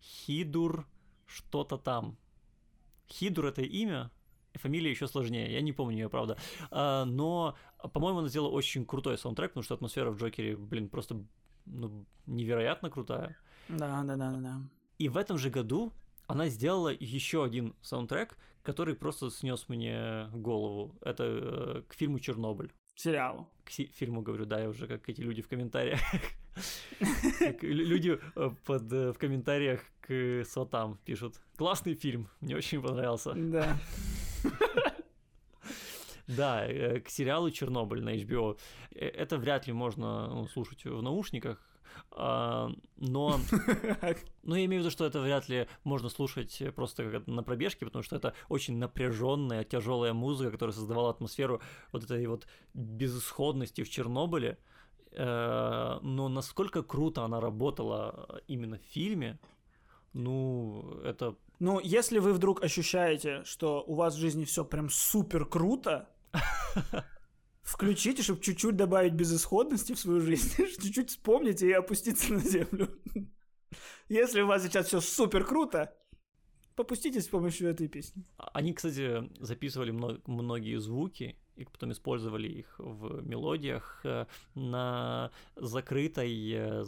Хидур 0.00 0.86
что-то 1.26 1.78
там. 1.78 2.16
Хидур 3.08 3.46
это 3.46 3.62
имя, 3.62 4.12
фамилия 4.54 4.90
еще 4.90 5.08
сложнее, 5.08 5.52
я 5.52 5.62
не 5.62 5.72
помню 5.72 6.02
ее, 6.02 6.08
правда. 6.08 6.38
А, 6.70 7.04
но, 7.04 7.56
по-моему, 7.92 8.20
она 8.20 8.28
сделала 8.28 8.50
очень 8.50 8.86
крутой 8.86 9.18
саундтрек, 9.18 9.50
потому 9.50 9.64
что 9.64 9.74
атмосфера 9.74 10.12
в 10.12 10.16
Джокере, 10.16 10.56
блин, 10.56 10.88
просто 10.88 11.20
ну, 11.64 12.06
невероятно 12.26 12.88
крутая. 12.88 13.36
Да, 13.68 14.04
да, 14.04 14.14
да, 14.14 14.30
да. 14.30 14.60
И 14.98 15.08
в 15.08 15.16
этом 15.16 15.38
же 15.38 15.50
году 15.50 15.92
она 16.26 16.48
сделала 16.48 16.88
еще 16.88 17.44
один 17.44 17.74
саундтрек, 17.82 18.36
который 18.62 18.94
просто 18.94 19.30
снес 19.30 19.68
мне 19.68 20.28
голову. 20.32 20.96
Это 21.00 21.24
э, 21.24 21.82
к 21.88 21.94
фильму 21.94 22.18
Чернобыль. 22.18 22.72
Сериалу. 22.94 23.48
К 23.64 23.70
си- 23.70 23.90
фильму 23.94 24.22
говорю, 24.22 24.46
да, 24.46 24.60
я 24.60 24.68
уже 24.68 24.86
как 24.86 25.08
эти 25.08 25.20
люди 25.20 25.42
в 25.42 25.48
комментариях. 25.48 26.00
Люди 27.62 28.18
э, 28.34 28.50
под, 28.64 28.92
э, 28.92 29.12
в 29.12 29.18
комментариях 29.18 29.82
к 30.00 30.44
сватам 30.44 30.98
пишут. 31.04 31.40
Классный 31.56 31.94
фильм, 31.94 32.28
мне 32.40 32.56
очень 32.56 32.82
понравился. 32.82 33.34
Да. 33.34 33.78
Да, 36.26 36.66
э, 36.66 37.00
к 37.00 37.08
сериалу 37.08 37.50
Чернобыль 37.50 38.02
на 38.02 38.16
HBO. 38.16 38.58
Это 38.90 39.38
вряд 39.38 39.66
ли 39.66 39.72
можно 39.72 40.28
ну, 40.28 40.46
слушать 40.48 40.84
в 40.84 41.00
наушниках. 41.02 41.62
А, 42.10 42.70
Но, 42.96 43.40
но 44.42 44.56
я 44.56 44.64
имею 44.64 44.82
в 44.82 44.84
виду, 44.84 44.90
что 44.90 45.04
это 45.04 45.20
вряд 45.20 45.48
ли 45.48 45.68
можно 45.84 46.08
слушать 46.08 46.62
просто 46.74 47.22
на 47.26 47.42
пробежке, 47.42 47.84
потому 47.84 48.02
что 48.02 48.16
это 48.16 48.34
очень 48.48 48.78
напряженная, 48.78 49.64
тяжелая 49.64 50.12
музыка, 50.12 50.52
которая 50.52 50.74
создавала 50.74 51.10
атмосферу 51.10 51.60
вот 51.92 52.04
этой 52.04 52.26
вот 52.26 52.46
безысходности 52.74 53.82
в 53.82 53.90
Чернобыле. 53.90 54.58
Э, 55.12 55.98
Но 56.02 56.28
насколько 56.28 56.82
круто 56.82 57.24
она 57.24 57.40
работала 57.40 58.40
именно 58.48 58.78
в 58.78 58.82
фильме, 58.82 59.38
ну, 60.12 60.98
это 61.04 61.36
Ну, 61.58 61.78
если 61.80 62.18
вы 62.18 62.32
вдруг 62.32 62.62
ощущаете, 62.62 63.42
что 63.44 63.84
у 63.86 63.94
вас 63.94 64.14
в 64.14 64.18
жизни 64.18 64.44
все 64.44 64.64
прям 64.64 64.88
супер 64.90 65.44
круто, 65.44 66.08
включите, 67.66 68.22
чтобы 68.22 68.40
чуть-чуть 68.40 68.76
добавить 68.76 69.14
безысходности 69.14 69.92
в 69.92 69.98
свою 69.98 70.20
жизнь, 70.20 70.56
чуть-чуть 70.80 71.10
вспомните 71.10 71.68
и 71.68 71.72
опуститься 71.72 72.32
на 72.32 72.40
землю. 72.40 72.88
Если 74.08 74.40
у 74.40 74.46
вас 74.46 74.62
сейчас 74.62 74.86
все 74.86 75.00
супер 75.00 75.44
круто, 75.44 75.92
попуститесь 76.76 77.24
с 77.24 77.28
помощью 77.28 77.68
этой 77.68 77.88
песни. 77.88 78.24
Они, 78.36 78.72
кстати, 78.72 79.28
записывали 79.40 79.90
мно- 79.90 80.20
многие 80.26 80.78
звуки 80.78 81.36
и 81.56 81.64
потом 81.64 81.90
использовали 81.90 82.48
их 82.48 82.72
в 82.78 83.26
мелодиях 83.26 84.00
э, 84.04 84.26
на 84.54 85.32
закрытой 85.56 86.52
э, 86.52 86.84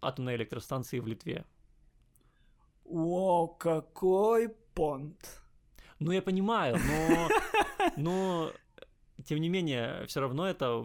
атомной 0.00 0.36
электростанции 0.36 1.00
в 1.00 1.06
Литве. 1.06 1.44
О, 2.86 3.46
какой 3.46 4.48
понт. 4.74 5.42
Ну, 5.98 6.12
я 6.12 6.22
понимаю, 6.22 6.78
но, 6.78 7.28
но 7.98 8.52
тем 9.30 9.40
не 9.40 9.48
менее, 9.48 10.06
все 10.08 10.18
равно 10.20 10.44
это 10.48 10.84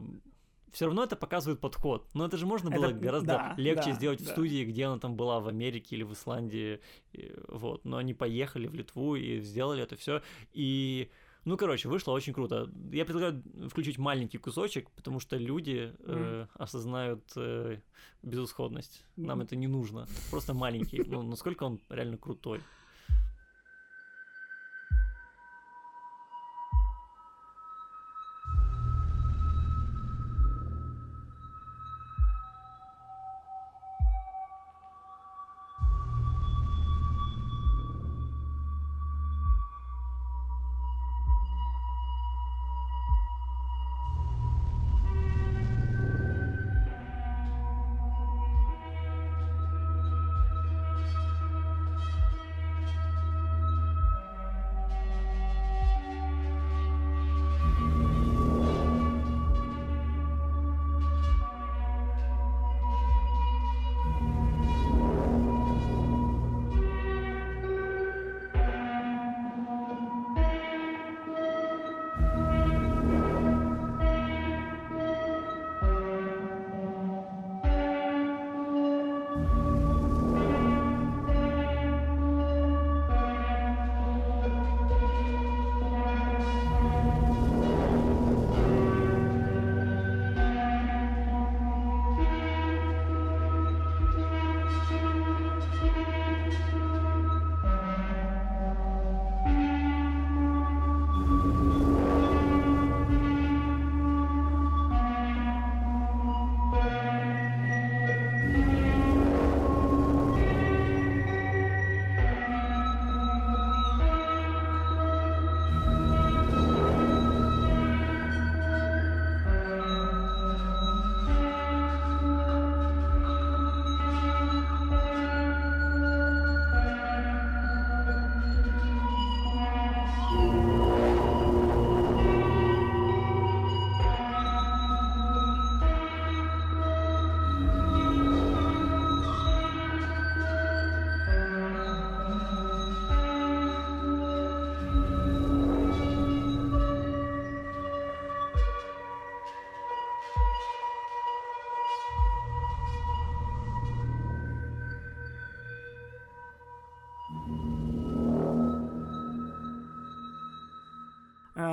все 0.71 0.85
равно 0.85 1.03
это 1.03 1.15
показывает 1.15 1.59
подход. 1.59 2.07
Но 2.13 2.27
это 2.27 2.37
же 2.37 2.45
можно 2.45 2.69
было 2.69 2.85
Это- 2.85 2.99
гораздо 2.99 3.27
да, 3.27 3.55
легче 3.57 3.89
да, 3.89 3.93
сделать 3.93 4.21
в 4.21 4.25
да. 4.25 4.31
студии, 4.33 4.63
где 4.65 4.85
она 4.85 4.99
там 4.99 5.15
была 5.15 5.39
в 5.39 5.47
Америке 5.47 5.95
или 5.95 6.03
в 6.03 6.13
Исландии. 6.13 6.79
и 7.11 7.33
вот. 7.47 7.85
Но 7.85 7.97
они 7.97 8.13
поехали 8.13 8.67
в 8.67 8.75
Литву 8.75 9.15
и 9.15 9.39
сделали 9.39 9.81
это 9.81 9.95
все. 9.95 10.21
И 10.53 11.09
ну, 11.43 11.57
короче, 11.57 11.89
вышло 11.89 12.11
очень 12.11 12.33
круто. 12.33 12.69
Я 12.91 13.03
предлагаю 13.03 13.41
включить 13.67 13.97
маленький 13.97 14.37
кусочек, 14.37 14.91
потому 14.91 15.19
что 15.19 15.37
люди 15.37 15.91
э, 16.01 16.45
осознают 16.53 17.23
э, 17.35 17.79
безысходность. 18.21 19.03
Нам 19.15 19.39
Мгм. 19.39 19.45
это 19.47 19.55
не 19.55 19.67
нужно. 19.67 20.07
Просто 20.29 20.53
маленький. 20.53 21.01
Ну, 21.07 21.23
насколько 21.23 21.63
он 21.63 21.79
реально 21.89 22.17
крутой. 22.17 22.61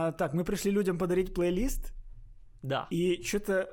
А, 0.07 0.13
так, 0.13 0.35
мы 0.35 0.45
пришли 0.45 0.71
людям 0.71 0.99
подарить 0.99 1.35
плейлист, 1.35 1.93
Да. 2.63 2.87
и 2.91 3.23
что-то 3.23 3.69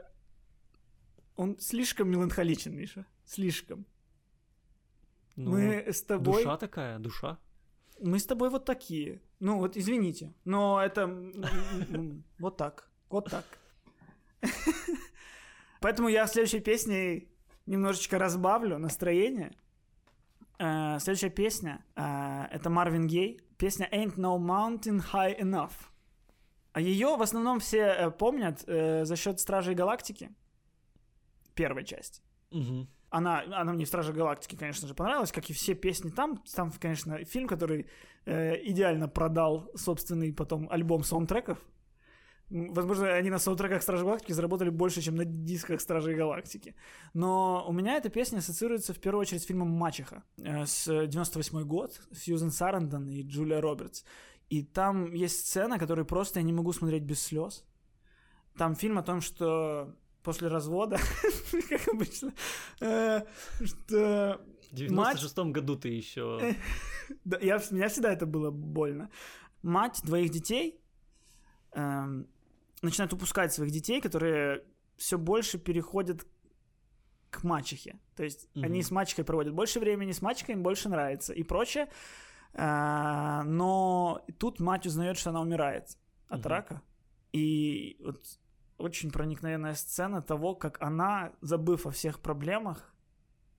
он 1.36 1.58
слишком 1.60 2.10
меланхоличен, 2.10 2.76
Миша. 2.76 3.06
Слишком. 3.26 3.86
Ну, 5.36 5.52
мы 5.52 5.86
с 5.88 6.02
тобой... 6.04 6.44
Душа 6.44 6.58
такая, 6.58 7.00
душа. 7.00 7.38
Мы 8.02 8.20
с 8.20 8.26
тобой 8.26 8.50
вот 8.50 8.66
такие. 8.66 9.22
Ну 9.40 9.58
вот, 9.58 9.78
извините, 9.78 10.34
но 10.46 10.82
это 10.82 11.08
вот 12.40 12.58
так, 12.58 12.90
вот 13.10 13.30
так. 13.30 13.46
Поэтому 15.82 16.10
я 16.10 16.28
следующей 16.28 16.60
песней 16.60 17.30
немножечко 17.66 18.20
разбавлю 18.20 18.78
настроение. 18.78 19.52
Э, 20.60 21.00
Следующая 21.00 21.30
песня 21.30 21.86
э, 21.96 22.02
это 22.52 22.70
Марвин 22.70 23.08
Гей. 23.08 23.40
Песня 23.58 23.88
Ain't 23.92 24.16
No 24.18 24.38
Mountain 24.38 25.02
High 25.14 25.40
Enough. 25.40 25.72
А 26.72 26.82
ее 26.82 27.16
в 27.16 27.22
основном 27.22 27.60
все 27.60 27.80
э, 27.80 28.12
помнят 28.12 28.64
э, 28.68 29.06
за 29.06 29.16
счет 29.16 29.40
Стражей 29.40 29.76
Галактики. 29.76 30.30
Первой 31.56 31.84
части. 31.84 32.22
Мгм. 32.52 32.88
Она, 33.12 33.44
она 33.62 33.74
мне 33.74 33.86
в 33.86 33.88
Страже 33.88 34.14
Галактики, 34.14 34.56
конечно 34.56 34.88
же, 34.88 34.94
понравилась, 34.94 35.32
как 35.32 35.50
и 35.50 35.54
все 35.54 35.74
песни 35.74 36.10
там. 36.10 36.44
Там, 36.56 36.72
конечно, 36.80 37.26
фильм, 37.26 37.48
который 37.48 37.88
э, 38.26 38.56
идеально 38.64 39.08
продал 39.08 39.72
собственный 39.76 40.32
потом 40.32 40.70
альбом 40.70 41.04
саундтреков. 41.04 41.58
Возможно, 42.50 43.14
они 43.14 43.30
на 43.30 43.40
саундтреках 43.40 43.82
Стражи 43.82 44.04
Галактики 44.04 44.34
заработали 44.34 44.70
больше, 44.70 45.02
чем 45.02 45.16
на 45.16 45.26
дисках 45.26 45.82
Стражей 45.82 46.16
Галактики. 46.16 46.76
Но 47.14 47.66
у 47.68 47.74
меня 47.74 47.98
эта 47.98 48.10
песня 48.10 48.40
ассоциируется 48.40 48.94
в 48.94 49.00
первую 49.00 49.22
очередь 49.22 49.44
с 49.44 49.46
фильмом 49.46 49.70
«Мачеха» 49.70 50.24
э, 50.38 50.66
с 50.66 50.86
98 50.86 51.64
год, 51.64 52.00
Сьюзен 52.14 52.52
Сарандон 52.52 53.08
и 53.08 53.24
Джулия 53.24 53.62
Робертс. 53.62 54.04
И 54.50 54.64
там 54.64 55.14
есть 55.14 55.48
сцена, 55.48 55.78
которую 55.78 56.06
просто 56.06 56.40
я 56.40 56.44
не 56.44 56.54
могу 56.54 56.74
смотреть 56.74 57.04
без 57.04 57.22
слез. 57.22 57.66
там 58.58 58.76
фильм 58.76 58.98
о 58.98 59.04
том, 59.04 59.22
что 59.22 59.96
после 60.24 60.48
развода, 60.48 60.98
как 61.70 61.88
обычно, 61.88 62.34
э, 62.82 63.22
что 63.64 64.42
В 64.72 64.76
96-м 64.76 65.54
году 65.54 65.76
ты 65.76 65.90
еще... 65.90 66.56
я, 67.42 67.62
меня 67.72 67.88
всегда 67.90 68.12
это 68.12 68.26
было 68.26 68.52
больно. 68.52 69.10
Мать 69.62 70.02
двоих 70.04 70.32
детей 70.32 70.80
эм, 71.72 72.28
начинает 72.82 73.14
упускать 73.14 73.54
своих 73.54 73.72
детей, 73.72 74.02
которые 74.02 74.64
все 74.98 75.18
больше 75.18 75.58
переходят 75.58 76.26
к 77.30 77.44
мачехе. 77.44 78.00
То 78.16 78.24
есть 78.24 78.48
они 78.56 78.82
с 78.82 78.92
мачехой 78.92 79.26
проводят 79.26 79.54
больше 79.54 79.80
времени, 79.80 80.12
с 80.12 80.22
мачехой 80.22 80.56
им 80.56 80.64
больше 80.64 80.90
нравится 80.90 81.34
и 81.34 81.44
прочее. 81.44 81.88
А, 82.54 83.44
но 83.44 84.26
тут 84.40 84.60
мать 84.60 84.86
узнает, 84.86 85.18
что 85.18 85.30
она 85.30 85.42
умирает 85.42 85.98
от 86.28 86.40
Мгм. 86.40 86.48
рака. 86.50 86.82
И 87.32 87.98
вот 88.04 88.24
очень 88.78 89.12
проникновенная 89.12 89.76
сцена 89.76 90.22
того, 90.22 90.56
как 90.56 90.82
она, 90.82 91.34
забыв 91.42 91.86
о 91.86 91.92
всех 91.92 92.20
проблемах, 92.22 92.94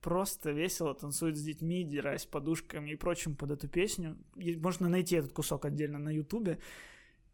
просто 0.01 0.51
весело 0.51 0.93
танцует 0.93 1.37
с 1.37 1.41
детьми, 1.43 1.83
дерась 1.83 2.25
подушками 2.25 2.89
и 2.91 2.95
прочим 2.95 3.35
под 3.35 3.51
эту 3.51 3.67
песню. 3.67 4.17
И 4.35 4.55
можно 4.57 4.89
найти 4.89 5.15
этот 5.15 5.31
кусок 5.31 5.65
отдельно 5.65 5.99
на 5.99 6.09
Ютубе. 6.09 6.59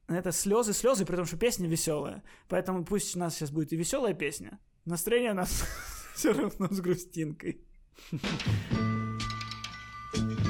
Это 0.08 0.32
слезы, 0.32 0.74
слезы, 0.74 1.06
при 1.06 1.16
том, 1.16 1.26
что 1.26 1.38
песня 1.38 1.68
веселая. 1.68 2.24
Поэтому 2.50 2.86
пусть 2.86 3.16
у 3.16 3.20
нас 3.20 3.36
сейчас 3.36 3.52
будет 3.52 3.74
и 3.74 3.78
веселая 3.78 4.14
песня. 4.14 4.60
Настроение 4.86 5.32
у 5.32 5.36
нас 5.36 5.66
все 6.16 6.34
равно 6.34 6.68
с 6.70 6.80
грустинкой. 6.82 7.62
Listen, 10.14 10.38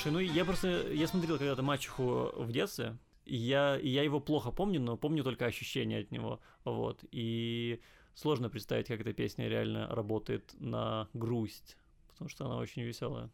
Слушай, 0.00 0.12
ну 0.14 0.20
я 0.20 0.46
просто, 0.46 0.90
я 0.94 1.06
смотрел 1.06 1.36
когда-то 1.36 1.62
мачеху 1.62 2.30
в 2.34 2.50
детстве, 2.52 2.96
и 3.26 3.36
я, 3.36 3.76
и 3.76 3.86
я 3.90 4.02
его 4.02 4.18
плохо 4.18 4.50
помню, 4.50 4.80
но 4.80 4.96
помню 4.96 5.22
только 5.22 5.44
ощущения 5.44 5.98
от 5.98 6.10
него, 6.10 6.40
вот, 6.64 7.04
и 7.10 7.82
сложно 8.14 8.48
представить, 8.48 8.86
как 8.86 9.02
эта 9.02 9.12
песня 9.12 9.46
реально 9.46 9.88
работает 9.88 10.54
на 10.58 11.06
грусть, 11.12 11.76
потому 12.08 12.30
что 12.30 12.46
она 12.46 12.56
очень 12.56 12.80
веселая. 12.80 13.28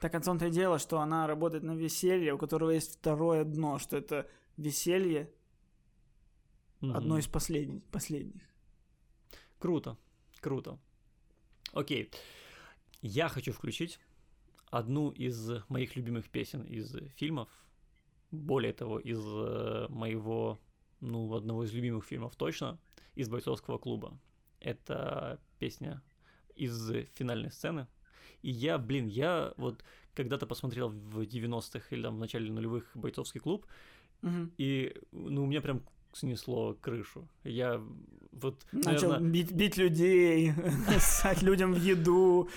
Так 0.00 0.14
о 0.14 0.20
том-то 0.20 0.46
и 0.46 0.50
дело, 0.50 0.78
что 0.78 0.98
она 0.98 1.26
работает 1.26 1.62
на 1.62 1.72
веселье, 1.72 2.32
у 2.32 2.38
которого 2.38 2.70
есть 2.70 2.94
второе 2.94 3.44
дно, 3.44 3.78
что 3.78 3.98
это 3.98 4.26
веселье 4.56 5.30
одно 6.80 7.18
из 7.18 7.26
последних. 7.26 7.84
последних. 7.92 8.40
Круто, 9.58 9.98
круто. 10.40 10.78
Окей, 11.74 12.10
я 13.02 13.28
хочу 13.28 13.52
включить 13.52 14.00
одну 14.70 15.10
из 15.10 15.50
моих 15.68 15.96
любимых 15.96 16.28
песен 16.28 16.62
из 16.62 16.94
фильмов, 17.16 17.48
более 18.30 18.72
того, 18.72 18.98
из 18.98 19.20
э, 19.24 19.86
моего, 19.88 20.58
ну, 21.00 21.32
одного 21.34 21.64
из 21.64 21.72
любимых 21.72 22.04
фильмов 22.04 22.34
точно, 22.36 22.78
из 23.14 23.28
«Бойцовского 23.28 23.78
клуба». 23.78 24.18
Это 24.60 25.38
песня 25.58 26.02
из 26.54 26.90
финальной 27.14 27.50
сцены. 27.50 27.86
И 28.42 28.50
я, 28.50 28.78
блин, 28.78 29.06
я 29.06 29.52
вот 29.56 29.84
когда-то 30.14 30.46
посмотрел 30.46 30.88
в 30.88 31.20
90-х 31.20 31.86
или 31.90 32.02
там 32.02 32.16
в 32.16 32.18
начале 32.18 32.50
нулевых 32.50 32.90
«Бойцовский 32.94 33.40
клуб», 33.40 33.66
Мгм. 34.22 34.52
и, 34.56 34.94
ну, 35.12 35.44
у 35.44 35.46
меня 35.46 35.60
прям 35.60 35.82
снесло 36.12 36.74
крышу. 36.80 37.28
Я 37.44 37.82
вот, 38.32 38.66
Начал 38.72 39.08
наверно, 39.10 39.30
бить, 39.30 39.52
бить 39.52 39.76
людей, 39.76 40.52
ссать 40.98 41.42
людям 41.42 41.74
в 41.74 41.82
еду, 41.82 42.48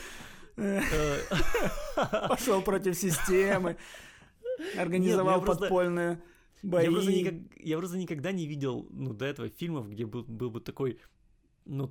пошел 2.28 2.62
против 2.62 2.96
системы, 2.96 3.76
организовал 4.78 5.42
подпольные 5.42 6.22
бои. 6.64 6.86
Я 6.86 6.92
просто, 6.92 7.12
никак- 7.12 7.58
я 7.66 7.78
просто 7.78 7.98
никогда 7.98 8.32
не 8.32 8.48
видел, 8.48 8.88
ну, 8.92 9.14
до 9.14 9.26
этого 9.26 9.50
фильмов, 9.50 9.90
где 9.90 10.06
был, 10.06 10.24
был 10.24 10.50
бы 10.50 10.60
такой, 10.62 11.00
ну, 11.66 11.90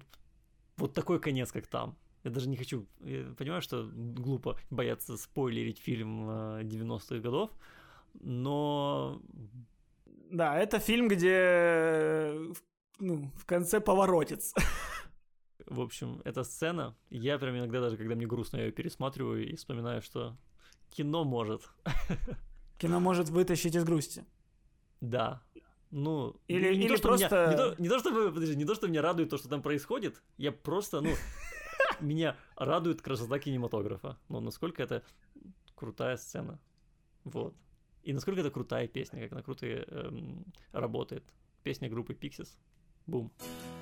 вот 0.77 0.95
такой 0.95 1.19
конец, 1.21 1.53
как 1.53 1.67
там. 1.67 1.97
Я 2.25 2.31
даже 2.31 2.49
не 2.49 2.57
хочу, 2.57 2.87
я 3.01 3.25
понимаю, 3.37 3.63
что 3.63 3.89
глупо 3.95 4.59
бояться 4.71 5.17
спойлерить 5.17 5.79
фильм 5.79 6.29
э, 6.29 6.63
90-х 6.65 7.19
годов, 7.19 7.51
но 8.21 9.21
Да, 10.31 10.59
это 10.59 10.79
фильм, 10.79 11.09
где 11.09 11.33
э, 11.37 12.53
ну, 13.01 13.31
в 13.37 13.45
конце 13.47 13.81
поворотец. 13.81 14.53
В 15.67 15.81
общем, 15.81 16.23
эта 16.25 16.45
сцена, 16.45 16.97
я 17.11 17.39
прям 17.39 17.57
иногда 17.57 17.81
даже, 17.81 17.97
когда 17.97 18.15
мне 18.15 18.27
грустно, 18.27 18.59
я 18.59 18.67
ее 18.67 18.73
пересматриваю 18.73 19.47
и 19.49 19.57
вспоминаю, 19.57 20.03
что 20.03 20.37
кино 20.91 21.25
может. 21.25 21.69
Кино 22.79 23.01
может 23.01 23.29
вытащить 23.29 23.75
из 23.75 23.85
грусти. 23.85 24.25
Да. 25.01 25.43
Ну, 25.91 26.37
Или- 26.47 26.75
не 26.77 26.83
или 26.85 26.89
то, 26.89 26.97
что 26.97 27.17
меня- 27.17 27.29
просто- 27.29 27.51
не, 27.51 27.57
то, 27.57 27.83
не 27.83 27.89
то, 27.89 27.99
чтобы, 27.99 28.33
подожди, 28.33 28.55
не 28.57 28.65
то, 28.65 28.75
что 28.75 28.89
меня 28.89 29.03
радует 29.03 29.31
то, 29.31 29.37
что 29.39 29.49
там 29.49 29.63
происходит, 29.63 30.23
я 30.37 30.53
просто, 30.53 31.01
ну, 31.01 31.11
меня 32.01 32.37
радует 32.57 33.03
красота 33.03 33.39
кинематографа. 33.39 34.17
Ну, 34.29 34.41
насколько 34.41 34.83
это 34.83 35.03
крутая 35.75 36.17
сцена. 36.17 36.61
Вот. 37.25 37.55
И 38.05 38.13
насколько 38.13 38.41
это 38.41 38.51
крутая 38.51 38.87
песня, 38.87 39.23
как 39.23 39.33
она 39.33 39.43
круто 39.43 39.67
эм, 39.67 40.45
работает. 40.73 41.25
Песня 41.65 41.89
группы 41.91 42.13
Pixies. 42.15 42.57
Бум. 43.07 43.33
With 43.39 43.78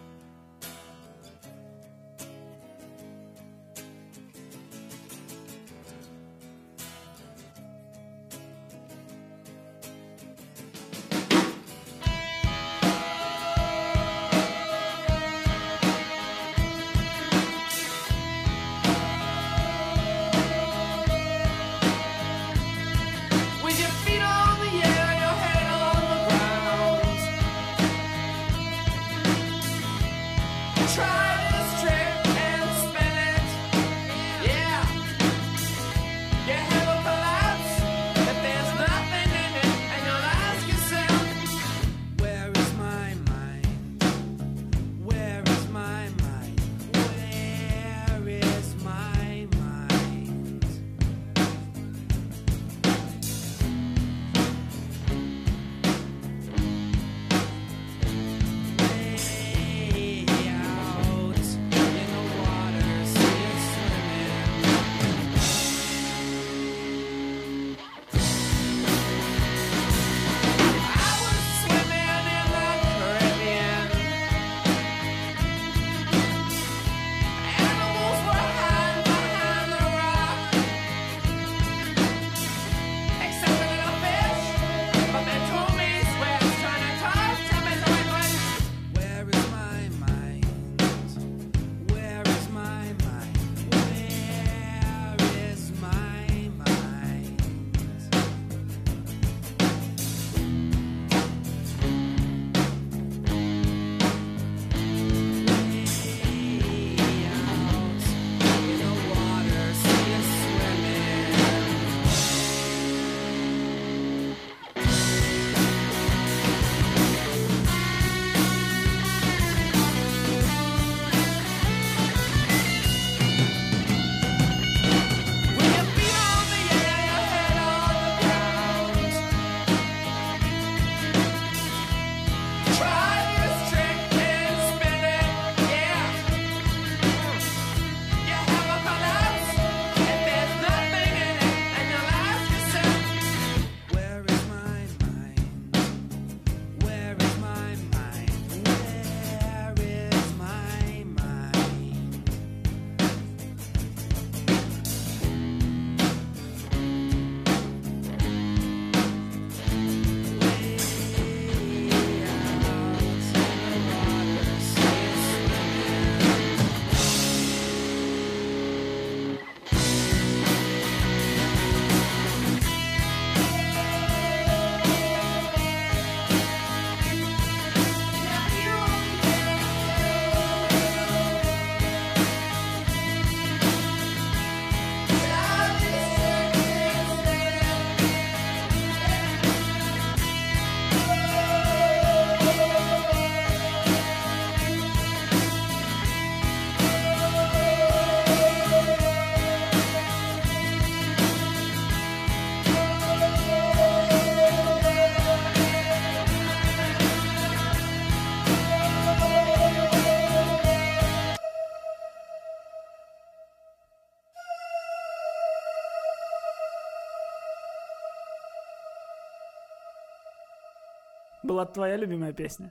Была 221.57 221.65
твоя 221.65 221.97
любимая 221.97 222.35
песня? 222.35 222.71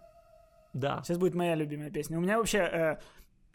Да. 0.73 1.01
Сейчас 1.03 1.17
будет 1.17 1.33
моя 1.33 1.55
любимая 1.55 1.89
песня. 1.89 2.19
У 2.19 2.21
меня 2.21 2.37
вообще... 2.37 2.59
э, 2.59 2.97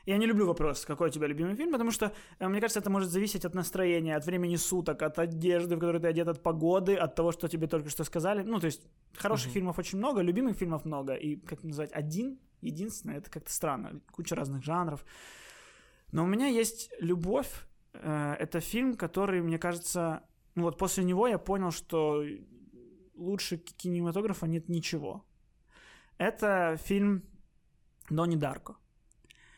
я 0.06 0.16
не 0.18 0.26
люблю 0.26 0.46
вопрос, 0.46 0.84
какой 0.84 1.08
у 1.08 1.12
тебя 1.12 1.28
любимый 1.28 1.54
фильм, 1.54 1.70
потому 1.70 1.92
что, 1.92 2.12
э, 2.40 2.48
мне 2.48 2.60
кажется, 2.60 2.80
это 2.80 2.90
может 2.90 3.10
зависеть 3.10 3.44
от 3.44 3.54
настроения, 3.54 4.16
от 4.16 4.26
времени 4.26 4.56
суток, 4.56 5.02
от 5.02 5.20
одежды, 5.20 5.76
в 5.76 5.78
которой 5.78 6.00
ты 6.00 6.08
одет, 6.08 6.26
от 6.26 6.42
погоды, 6.42 6.96
от 6.96 7.14
того, 7.14 7.30
что 7.30 7.46
тебе 7.46 7.68
только 7.68 7.90
что 7.90 8.02
сказали. 8.02 8.42
Ну, 8.42 8.58
то 8.58 8.66
есть, 8.66 8.82
хороших 9.14 9.46
Мгм. 9.46 9.54
фильмов 9.54 9.78
очень 9.78 9.98
много, 9.98 10.20
любимых 10.22 10.56
фильмов 10.56 10.84
много. 10.84 11.14
И, 11.14 11.36
как 11.36 11.62
назвать, 11.62 11.92
один, 11.92 12.40
единственный, 12.62 13.18
это 13.18 13.30
как-то 13.30 13.52
странно. 13.52 14.00
Куча 14.10 14.34
разных 14.34 14.64
жанров. 14.64 15.04
Но 16.10 16.24
у 16.24 16.26
меня 16.26 16.48
есть 16.48 16.90
«Любовь». 16.98 17.68
Э, 17.92 18.34
это 18.40 18.58
фильм, 18.58 18.96
который, 18.96 19.42
мне 19.42 19.58
кажется... 19.58 20.22
Ну, 20.56 20.64
вот 20.64 20.76
после 20.76 21.04
него 21.04 21.28
я 21.28 21.38
понял, 21.38 21.70
что 21.70 22.24
лучше 23.20 23.58
кинематографа 23.58 24.46
нет 24.46 24.68
ничего. 24.68 25.24
Это 26.18 26.76
фильм 26.82 27.22
Донни 28.10 28.36
Дарко. 28.36 28.76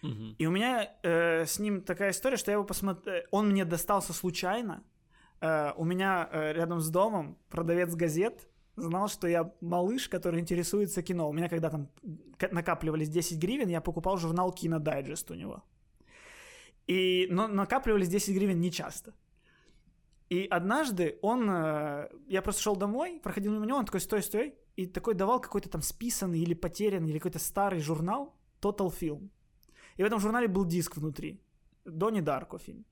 Мгм. 0.03 0.35
И 0.39 0.47
у 0.47 0.51
меня 0.51 0.97
э, 1.03 1.47
с 1.47 1.59
ним 1.59 1.81
такая 1.81 2.11
история, 2.11 2.37
что 2.37 2.51
я 2.51 2.55
его 2.55 2.65
посмотрел... 2.65 3.23
Он 3.31 3.51
мне 3.51 3.65
достался 3.65 4.13
случайно. 4.13 4.83
Э, 5.41 5.73
у 5.77 5.85
меня 5.85 6.29
э, 6.31 6.53
рядом 6.53 6.81
с 6.81 6.91
домом 6.91 7.39
продавец 7.49 7.95
газет 7.95 8.49
знал, 8.77 9.09
что 9.09 9.29
я 9.29 9.53
малыш, 9.61 10.09
который 10.09 10.41
интересуется 10.41 11.03
кино. 11.03 11.29
У 11.29 11.33
меня 11.33 11.49
когда 11.49 11.71
там 11.71 11.89
накапливались 12.51 13.09
10 13.09 13.39
гривен, 13.39 13.69
я 13.69 13.81
покупал 13.81 14.17
журнал 14.17 14.53
«Кинодайджест» 14.53 15.31
у 15.31 15.35
него. 15.35 15.63
И, 16.87 17.29
но 17.31 17.47
накапливались 17.47 18.09
10 18.09 18.35
гривен 18.35 18.61
нечасто. 18.61 19.15
И 20.33 20.47
однажды 20.51 21.19
он... 21.23 21.51
э, 21.51 22.09
я 22.29 22.41
просто 22.43 22.63
шел 22.63 22.77
домой, 22.77 23.21
проходил 23.23 23.53
мимо 23.53 23.67
него, 23.67 23.79
он 23.79 23.85
такой, 23.85 24.01
стой, 24.01 24.23
стой. 24.23 24.55
И 24.77 24.87
такой 24.87 25.15
давал 25.15 25.41
какой-то 25.41 25.69
там 25.69 25.83
списанный 25.83 26.41
или 26.41 26.55
потерянный, 26.55 27.11
или 27.11 27.19
какой-то 27.19 27.39
старый 27.39 27.81
журнал 27.81 28.35
Total 28.63 28.89
Film. 29.01 29.29
И 29.99 30.03
в 30.03 30.07
этом 30.07 30.21
журнале 30.21 30.49
был 30.49 30.65
диск 30.65 30.97
внутри. 30.97 31.39
Донни 31.85 32.23
Дарко 32.23 32.59
фильм. 32.59 32.85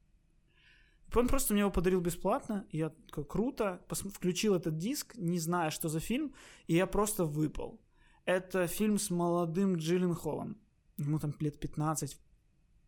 Он 1.15 1.29
просто 1.29 1.55
мне 1.55 1.61
его 1.61 1.71
подарил 1.73 2.01
бесплатно, 2.01 2.65
и 2.73 2.79
я 2.79 2.91
такой, 2.91 3.25
круто, 3.25 3.81
пос- 3.89 4.11
включил 4.11 4.55
этот 4.55 4.77
диск, 4.77 5.17
не 5.17 5.39
зная, 5.39 5.71
что 5.71 5.89
за 5.89 5.99
фильм, 5.99 6.33
и 6.69 6.75
я 6.75 6.87
просто 6.87 7.25
выпал. 7.25 7.81
Это 8.27 8.67
фильм 8.67 8.99
с 8.99 9.11
молодым 9.11 9.77
Джиллен 9.77 10.15
Холлом. 10.15 10.57
Ему 10.99 11.19
там 11.19 11.33
лет 11.41 11.59
15. 11.59 12.19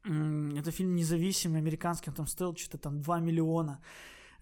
М, 0.05 0.55
Это 0.57 0.71
фильм 0.71 0.95
независимый, 0.95 1.59
американский, 1.61 2.11
он 2.11 2.17
там 2.17 2.27
стоил 2.27 2.55
что-то 2.55 2.79
там 2.79 3.01
2 3.01 3.21
миллиона. 3.21 3.81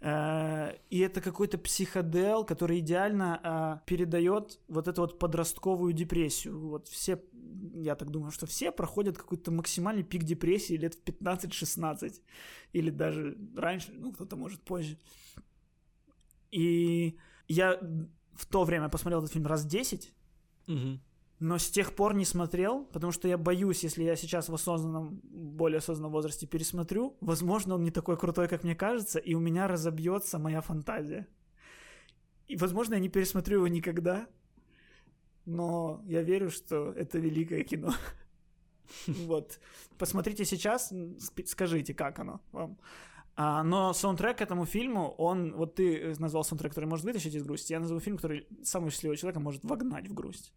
Э, 0.00 0.72
И 0.88 0.98
это 0.98 1.20
какой-то 1.20 1.58
психодел, 1.58 2.44
который 2.44 2.78
идеально 2.78 3.40
э, 3.82 3.86
передает 3.86 4.58
вот 4.68 4.88
эту 4.88 5.02
вот 5.02 5.18
подростковую 5.18 5.92
депрессию. 5.92 6.58
Вот 6.68 6.88
все, 6.88 7.22
я 7.74 7.94
так 7.94 8.10
думаю, 8.10 8.30
что 8.30 8.46
все 8.46 8.72
проходят 8.72 9.18
какой-то 9.18 9.50
максимальный 9.50 10.02
пик 10.02 10.22
депрессии 10.24 10.74
лет 10.78 10.94
в 10.94 11.02
15-16. 11.04 12.20
Или 12.72 12.90
даже 12.90 13.36
раньше, 13.56 13.92
ну, 13.92 14.12
кто-то 14.12 14.36
может 14.36 14.62
позже. 14.62 14.96
И 16.50 17.16
я 17.48 17.78
в 18.34 18.46
то 18.46 18.64
время 18.64 18.88
посмотрел 18.88 19.20
этот 19.20 19.32
фильм 19.32 19.46
раз 19.46 19.64
10, 19.66 20.12
Мгм. 20.66 21.00
Но 21.40 21.56
с 21.56 21.70
тех 21.70 21.94
пор 21.94 22.14
не 22.14 22.26
смотрел, 22.26 22.84
потому 22.84 23.12
что 23.12 23.26
я 23.26 23.38
боюсь, 23.38 23.82
если 23.82 24.04
я 24.04 24.14
сейчас 24.14 24.50
в 24.50 24.54
осознанном, 24.54 25.20
более 25.24 25.78
осознанном 25.78 26.12
возрасте 26.12 26.46
пересмотрю, 26.46 27.16
возможно, 27.22 27.74
он 27.74 27.82
не 27.82 27.90
такой 27.90 28.18
крутой, 28.18 28.46
как 28.46 28.62
мне 28.62 28.76
кажется, 28.76 29.18
и 29.18 29.32
у 29.32 29.40
меня 29.40 29.66
разобьется 29.66 30.38
моя 30.38 30.60
фантазия. 30.60 31.26
И, 32.46 32.56
возможно, 32.56 32.94
я 32.94 33.00
не 33.00 33.08
пересмотрю 33.08 33.56
его 33.56 33.68
никогда, 33.68 34.28
но 35.46 36.02
я 36.04 36.22
верю, 36.22 36.50
что 36.50 36.92
это 36.92 37.18
великое 37.18 37.64
кино. 37.64 37.92
Вот. 39.06 39.60
Посмотрите 39.98 40.44
сейчас, 40.44 40.92
скажите, 41.46 41.94
как 41.94 42.18
оно 42.18 42.40
вам. 42.50 42.76
А, 43.42 43.62
но 43.62 43.94
саундтрек 43.94 44.36
к 44.36 44.42
этому 44.42 44.66
фильму, 44.66 45.14
он, 45.16 45.54
вот 45.54 45.74
ты 45.76 46.14
назвал 46.18 46.44
саундтрек, 46.44 46.72
который 46.72 46.84
может 46.84 47.06
вытащить 47.06 47.34
из 47.34 47.42
грусти, 47.42 47.72
я 47.72 47.80
назову 47.80 47.98
фильм, 47.98 48.18
который 48.18 48.46
самого 48.62 48.90
счастливого 48.90 49.16
человека 49.16 49.40
может 49.40 49.64
вогнать 49.64 50.08
в 50.08 50.12
грусть. 50.12 50.52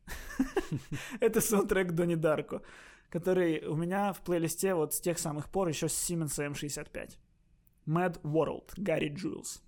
Это 1.22 1.40
саундтрек 1.40 1.94
Дони 1.94 2.16
Дарко, 2.16 2.62
который 3.10 3.66
у 3.68 3.78
меня 3.78 4.12
в 4.12 4.20
плейлисте 4.20 4.76
вот 4.76 4.94
с 4.94 5.00
тех 5.00 5.18
самых 5.18 5.48
пор 5.50 5.70
еще 5.70 5.88
с 5.88 5.94
Siemens 5.94 6.38
M65. 6.38 7.12
Mad 7.88 8.22
World, 8.22 8.74
Гарри 8.76 9.14
Джулс. 9.16 9.64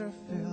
are 0.00 0.12
filled. 0.28 0.49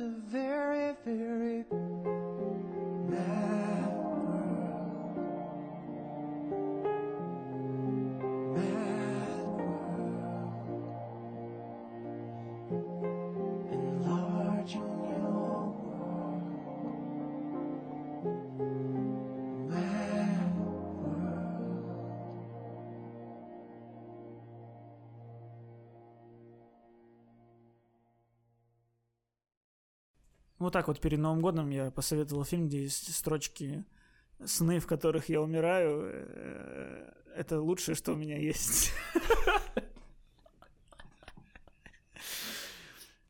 se 0.00 0.39
Вот 30.70 30.74
так 30.74 30.86
вот 30.86 31.00
перед 31.00 31.18
Новым 31.18 31.40
годом 31.40 31.68
я 31.70 31.90
посоветовал 31.90 32.44
фильм, 32.44 32.68
где 32.68 32.82
есть 32.84 33.12
строчки 33.12 33.84
«Сны, 34.44 34.78
в 34.78 34.86
которых 34.86 35.28
я 35.28 35.42
умираю». 35.42 36.02
Э, 36.04 37.12
Это 37.34 37.60
лучшее, 37.60 37.96
что 37.96 38.12
у 38.12 38.14
меня 38.16 38.38
есть. 38.38 38.92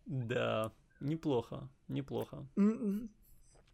Да, 0.04 0.70
неплохо, 1.00 1.66
неплохо. 1.88 2.46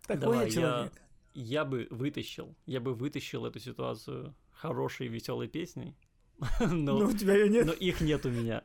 Такой 0.07 0.45
я 0.45 0.51
человек. 0.51 0.93
Я 1.35 1.65
бы 1.65 1.89
вытащил, 1.91 2.55
я 2.67 2.79
бы 2.81 2.95
вытащил 2.95 3.47
эту 3.47 3.59
ситуацию 3.59 4.33
хорошей 4.53 5.09
веселой 5.09 5.49
песней, 5.49 5.97
но, 6.61 6.99
Ну, 7.01 7.07
у 7.09 7.13
тебя 7.13 7.35
ее 7.35 7.49
нет. 7.49 7.67
но 7.67 7.73
их 7.73 8.01
нет 8.01 8.25
у 8.27 8.31
меня. 8.31 8.63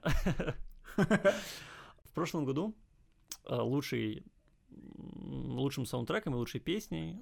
В 0.95 2.13
прошлом 2.13 2.45
году 2.45 2.75
э, 3.45 3.55
лучший, 3.55 4.25
лучшим 5.23 5.85
саундтреком 5.85 6.33
и 6.33 6.37
лучшей 6.37 6.59
песней 6.59 7.21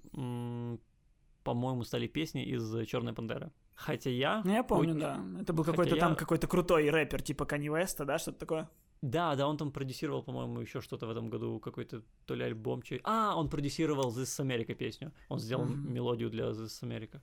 по-моему, 1.43 1.83
стали 1.83 2.05
песни 2.07 2.43
из 2.45 2.85
Черной 2.87 3.13
Пантеры. 3.13 3.51
Хотя 3.73 4.09
я... 4.09 4.41
Ну, 4.43 4.51
я 4.51 4.61
помню, 4.61 4.93
Ой, 4.93 4.99
да. 4.99 5.23
Это 5.41 5.53
был 5.53 5.63
какой-то 5.63 5.95
там 5.95 6.11
я- 6.11 6.15
какой-то 6.17 6.47
крутой 6.47 6.89
рэпер, 6.89 7.21
типа 7.21 7.45
Канни 7.45 7.69
Веста, 7.69 8.05
да, 8.05 8.19
что-то 8.19 8.39
такое? 8.39 8.69
Да, 9.01 9.35
да, 9.35 9.47
он 9.47 9.57
там 9.57 9.71
продюсировал, 9.71 10.21
по-моему, 10.21 10.59
еще 10.59 10.81
что-то 10.81 11.07
в 11.07 11.09
этом 11.09 11.29
году, 11.29 11.59
какой-то 11.59 12.03
то 12.25 12.35
ли 12.35 12.43
альбом, 12.43 12.81
че- 12.81 12.99
А, 13.05 13.35
он 13.37 13.49
продюсировал 13.49 14.11
This 14.11 14.23
is 14.25 14.45
America 14.45 14.75
песню. 14.75 15.13
Он 15.29 15.39
сделал 15.39 15.65
Мгм. 15.65 15.93
мелодию 15.93 16.29
для 16.29 16.49
This 16.49 16.65
is 16.65 16.83
America. 16.83 17.21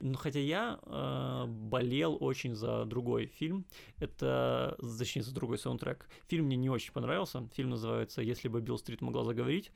Ну, 0.00 0.16
хотя 0.16 0.38
я 0.38 0.78
э, 0.82 1.44
болел 1.46 2.16
очень 2.20 2.54
за 2.54 2.84
другой 2.86 3.26
фильм. 3.26 3.66
Это, 3.98 4.76
точнее, 4.98 5.22
за 5.22 5.34
другой 5.34 5.58
саундтрек. 5.58 6.08
Фильм 6.28 6.46
мне 6.46 6.56
не 6.56 6.70
очень 6.70 6.92
понравился. 6.92 7.46
Фильм 7.54 7.70
называется 7.70 8.22
«Если 8.22 8.48
бы 8.48 8.60
Билл 8.60 8.78
Стрит 8.78 9.02
могла 9.02 9.24
заговорить». 9.24 9.70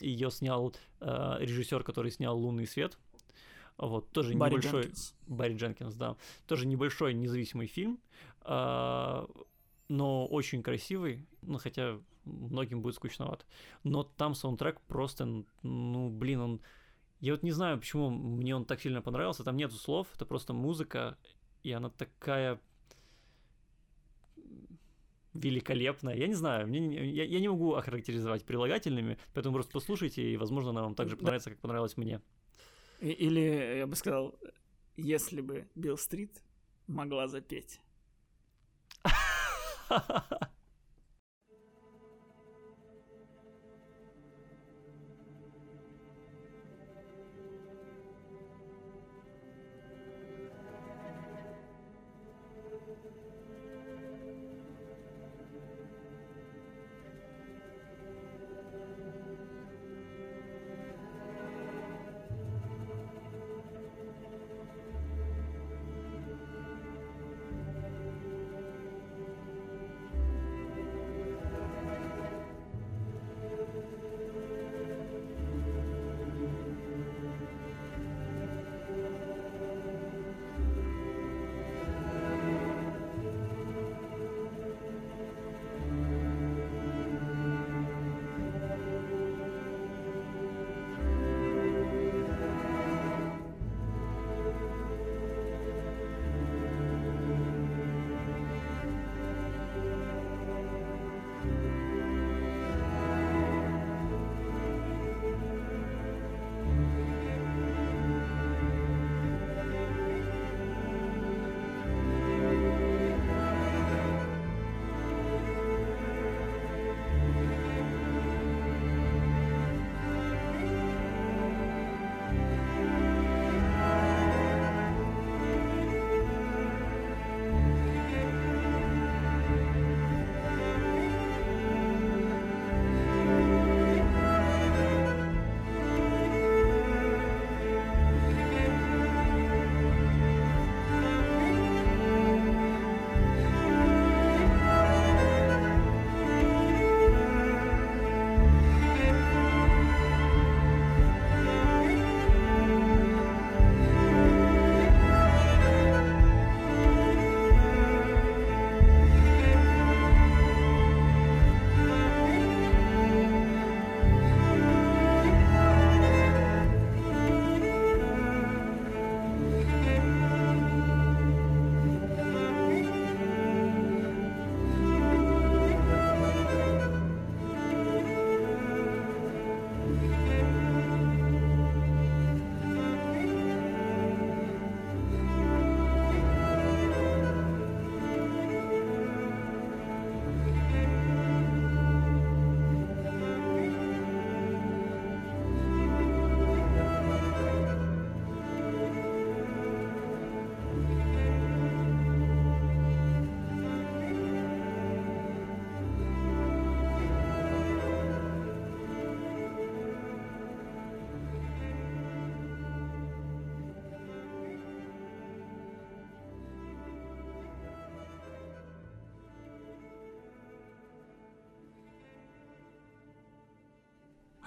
Ее 0.00 0.30
снял 0.30 0.74
э, 1.00 1.36
режиссер, 1.40 1.82
который 1.82 2.12
снял 2.12 2.38
«Лунный 2.38 2.66
свет». 2.66 2.96
Вот, 3.78 4.10
тоже 4.12 4.34
Барри 4.34 4.52
небольшой... 4.54 4.82
Дженкинс. 4.82 5.14
Барри 5.26 5.56
Дженкинс, 5.56 5.94
да. 5.94 6.16
Тоже 6.46 6.66
небольшой 6.66 7.12
независимый 7.14 7.66
фильм, 7.66 7.98
а, 8.40 9.28
но 9.88 10.26
очень 10.26 10.62
красивый, 10.62 11.26
ну, 11.42 11.58
хотя 11.58 12.00
многим 12.24 12.80
будет 12.80 12.94
скучновато. 12.94 13.44
Но 13.84 14.02
там 14.02 14.34
саундтрек 14.34 14.80
просто, 14.82 15.44
ну, 15.62 16.08
блин, 16.08 16.40
он... 16.40 16.60
Я 17.20 17.32
вот 17.32 17.42
не 17.42 17.50
знаю, 17.52 17.78
почему 17.78 18.10
мне 18.10 18.54
он 18.54 18.64
так 18.64 18.80
сильно 18.80 19.00
понравился. 19.02 19.42
Там 19.44 19.56
нету 19.56 19.76
слов, 19.76 20.06
это 20.14 20.26
просто 20.26 20.52
музыка, 20.52 21.16
и 21.62 21.72
она 21.72 21.88
такая 21.90 22.60
великолепная. 25.34 26.14
Я 26.16 26.26
не 26.26 26.34
знаю, 26.34 26.66
мне, 26.66 26.80
не- 26.80 27.06
я, 27.10 27.24
я 27.24 27.40
не 27.40 27.48
могу 27.48 27.74
охарактеризовать 27.74 28.44
прилагательными, 28.44 29.18
поэтому 29.34 29.54
просто 29.54 29.72
послушайте, 29.72 30.22
и, 30.22 30.36
возможно, 30.36 30.70
она 30.70 30.82
вам 30.82 30.94
так 30.94 31.08
же 31.08 31.16
понравится, 31.16 31.50
как 31.50 31.58
понравилось 31.60 31.96
мне. 31.96 32.20
Или, 33.00 33.76
я 33.78 33.86
бы 33.86 33.96
сказал, 33.96 34.38
если 34.96 35.40
бы 35.42 35.68
Билл 35.74 35.98
Стрит 35.98 36.42
могла 36.86 37.28
запеть. 37.28 37.80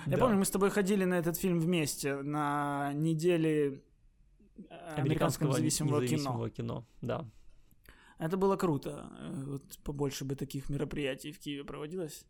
Я 0.10 0.18
Да. 0.18 0.24
помню, 0.24 0.38
мы 0.38 0.46
с 0.46 0.50
тобой 0.50 0.70
ходили 0.70 1.06
на 1.06 1.16
этот 1.20 1.38
фильм 1.38 1.60
вместе 1.60 2.16
на 2.24 2.92
неделе 2.94 3.82
э, 4.70 4.96
американского 4.98 5.50
независимого, 5.50 6.00
кино. 6.00 6.04
независимого 6.04 6.50
кино. 6.50 6.86
Да. 7.02 7.26
Это 8.18 8.38
было 8.38 8.58
круто. 8.58 8.90
Э, 9.20 9.44
Вот 9.46 9.80
побольше 9.84 10.26
бы 10.26 10.36
таких 10.36 10.70
мероприятий 10.70 11.32
в 11.32 11.40
Киеве 11.40 11.64
проводилось. 11.64 12.26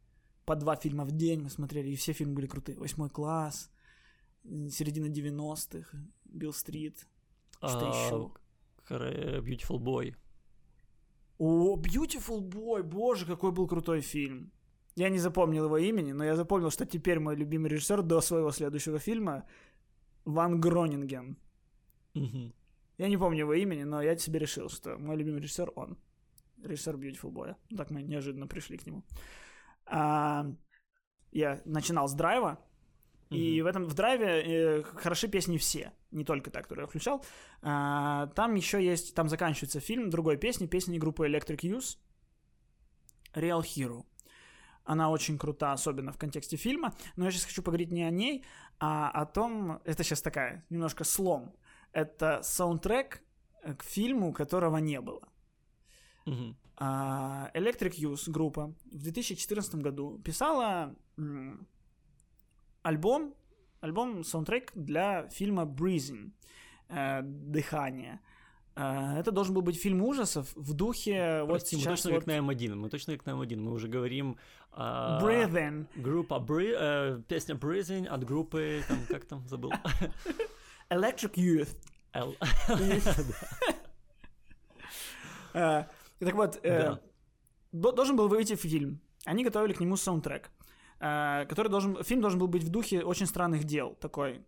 По 0.45 0.55
два 0.55 0.75
фильма 0.75 1.05
в 1.05 1.11
день 1.11 1.41
мы 1.41 1.49
смотрели, 1.49 1.89
и 1.89 1.95
все 1.95 2.13
фильмы 2.13 2.33
были 2.35 2.47
крутые. 2.47 2.77
Восьмой 2.77 3.09
класс, 3.09 3.71
середина 4.69 5.07
90-х, 5.07 5.97
Билл 6.25 6.53
Стрит. 6.53 7.07
Что 7.57 7.91
А, 7.91 8.05
еще? 8.05 8.31
Beautiful 8.89 9.77
Boy. 9.79 10.15
О, 11.37 11.77
Beautiful 11.77 12.41
Boy, 12.41 12.83
боже, 12.83 13.25
какой 13.25 13.51
был 13.51 13.67
крутой 13.67 14.01
фильм. 14.01 14.51
Я 14.95 15.09
не 15.09 15.19
запомнил 15.19 15.65
его 15.65 15.77
имени, 15.77 16.13
но 16.13 16.23
я 16.25 16.35
запомнил, 16.35 16.71
что 16.71 16.85
теперь 16.85 17.19
мой 17.19 17.35
любимый 17.35 17.69
режиссер 17.69 18.01
до 18.01 18.21
своего 18.21 18.51
следующего 18.51 18.99
фильма 18.99 19.43
Ван 20.25 20.59
Гронинген. 20.59 21.37
Мгм. 22.15 22.53
Я 22.97 23.07
не 23.07 23.17
помню 23.17 23.39
его 23.39 23.53
имени, 23.53 23.83
но 23.85 24.01
я 24.01 24.17
себе 24.17 24.39
решил, 24.39 24.69
что 24.69 24.97
мой 24.97 25.15
любимый 25.15 25.41
режиссер 25.41 25.71
он. 25.75 25.97
Режиссер 26.63 26.95
Beautiful 26.95 27.31
Boy. 27.31 27.55
Так 27.77 27.91
мы 27.91 28.01
неожиданно 28.03 28.47
пришли 28.47 28.77
к 28.77 28.85
нему. 28.85 29.03
А, 29.85 30.45
я 31.31 31.61
начинал 31.65 32.07
с 32.07 32.13
драйва, 32.13 32.57
и 33.29 33.61
Мгм. 33.61 33.63
в 33.63 33.67
этом 33.67 33.85
в 33.85 33.93
драйве 33.93 34.25
э, 34.79 34.83
хороши 34.83 35.27
песни 35.29 35.57
все. 35.57 35.91
не 36.11 36.25
только 36.25 36.49
та, 36.49 36.61
которую 36.63 36.83
я 36.83 36.87
включал. 36.87 37.23
А, 37.61 38.27
там 38.35 38.55
еще 38.55 38.83
есть, 38.83 39.13
там 39.13 39.29
заканчивается 39.29 39.79
фильм 39.79 40.09
другой 40.09 40.37
песни, 40.37 40.65
песни 40.67 40.97
группы 40.97 41.27
Electric 41.27 41.59
Youth, 41.61 41.97
Real 43.35 43.61
Hero. 43.61 44.05
Она 44.89 45.11
очень 45.11 45.37
крута, 45.37 45.73
особенно 45.73 46.11
в 46.11 46.17
контексте 46.17 46.57
фильма. 46.57 46.95
Но 47.15 47.25
я 47.25 47.31
сейчас 47.31 47.45
хочу 47.45 47.61
поговорить 47.61 47.91
не 47.91 48.01
о 48.01 48.09
ней, 48.09 48.43
а 48.79 49.11
о 49.11 49.25
том... 49.27 49.79
Это 49.85 50.03
сейчас 50.03 50.21
такая, 50.23 50.65
немножко 50.71 51.03
слом. 51.03 51.53
Это 51.91 52.41
саундтрек 52.41 53.21
э, 53.61 53.75
к 53.75 53.83
фильму, 53.83 54.33
которого 54.33 54.77
не 54.77 54.99
было. 54.99 55.27
А, 56.77 57.51
Electric 57.53 57.99
Youth 57.99 58.31
группа 58.31 58.73
в 58.91 59.03
2014 59.03 59.75
году 59.75 60.17
писала 60.23 60.95
альбом, 62.81 63.35
альбом 63.81 64.23
саундтрек 64.23 64.71
для 64.73 65.27
фильма 65.29 65.65
Breathing, 65.65 66.31
э, 66.87 67.21
Дыхание. 67.21 68.21
Э, 68.79 69.19
Это 69.19 69.31
должен 69.31 69.53
был 69.53 69.61
быть 69.61 69.77
фильм 69.81 70.01
ужасов 70.01 70.47
в 70.55 70.73
духе 70.73 71.41
вот 71.41 71.49
Прости, 71.49 71.75
мы 71.75 71.81
сейчас 71.81 72.01
точно 72.01 72.11
вот 72.11 72.19
как 72.19 72.27
на 72.27 72.37
М1, 72.37 72.75
мы 72.75 72.89
точно 72.89 73.17
как 73.17 73.25
на 73.25 73.31
М1, 73.31 73.57
мы 73.57 73.73
уже 73.73 73.89
говорим... 73.89 74.37
а, 74.71 75.19
Breathing. 75.21 75.85
Группа 75.95 76.35
Bri- 76.35 76.75
э, 76.79 77.21
песня 77.27 77.55
Breathing 77.55 78.07
от 78.07 78.23
группы, 78.23 78.81
там, 78.87 78.97
как 79.09 79.25
там, 79.25 79.45
забыл. 79.47 79.73
Electric 80.89 81.33
Youth. 81.33 81.75
Э, 85.53 85.83
и 86.19 86.25
Так 86.25 86.35
вот, 86.35 86.59
э, 86.63 86.97
должен 87.73 88.15
был 88.15 88.29
выйти 88.29 88.55
фильм. 88.55 89.01
Они 89.25 89.43
готовили 89.43 89.73
к 89.73 89.81
нему 89.81 89.97
саундтрек, 89.97 90.49
э, 91.01 91.45
который 91.49 91.67
должен, 91.67 92.01
фильм 92.03 92.21
должен 92.21 92.39
был 92.39 92.47
быть 92.47 92.63
в 92.63 92.69
духе 92.69 93.03
очень 93.03 93.25
странных 93.25 93.65
дел. 93.65 93.95
Такой. 93.99 94.41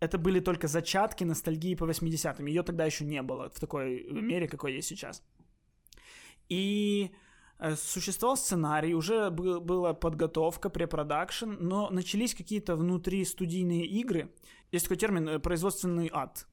Это 0.00 0.18
были 0.18 0.40
только 0.40 0.68
зачатки 0.68 1.24
ностальгии 1.24 1.74
по 1.74 1.84
80-м. 1.84 2.46
Ее 2.46 2.62
тогда 2.62 2.84
еще 2.84 3.04
не 3.04 3.22
было 3.22 3.48
в 3.48 3.60
такой 3.60 4.04
мере, 4.10 4.48
какой 4.48 4.74
есть 4.74 4.88
сейчас. 4.88 5.22
И 6.48 7.10
э, 7.58 7.76
существовал 7.76 8.36
сценарий, 8.36 8.94
уже 8.94 9.30
был- 9.30 9.60
была 9.60 9.94
подготовка, 9.94 10.70
препродакшн, 10.70 11.50
но 11.60 11.90
начались 11.90 12.34
какие-то 12.34 12.76
внутри 12.76 13.24
студийные 13.24 13.86
игры. 13.86 14.34
Есть 14.72 14.86
такой 14.86 14.96
термин 14.96 15.28
э, 15.28 15.38
«производственный 15.38 16.10
ад». 16.12 16.46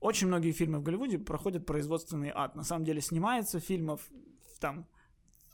Очень 0.00 0.26
многие 0.28 0.52
фильмы 0.52 0.78
в 0.78 0.82
Голливуде 0.82 1.18
проходят 1.18 1.66
производственный 1.66 2.30
ад. 2.34 2.56
На 2.56 2.62
самом 2.62 2.84
деле 2.84 3.00
снимается 3.00 3.60
фильмов 3.60 4.10
там 4.60 4.86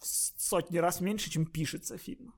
сотни 0.03 0.79
раз 0.79 1.01
меньше, 1.01 1.31
чем 1.31 1.47
пишется 1.47 1.99
фильм. 1.99 2.35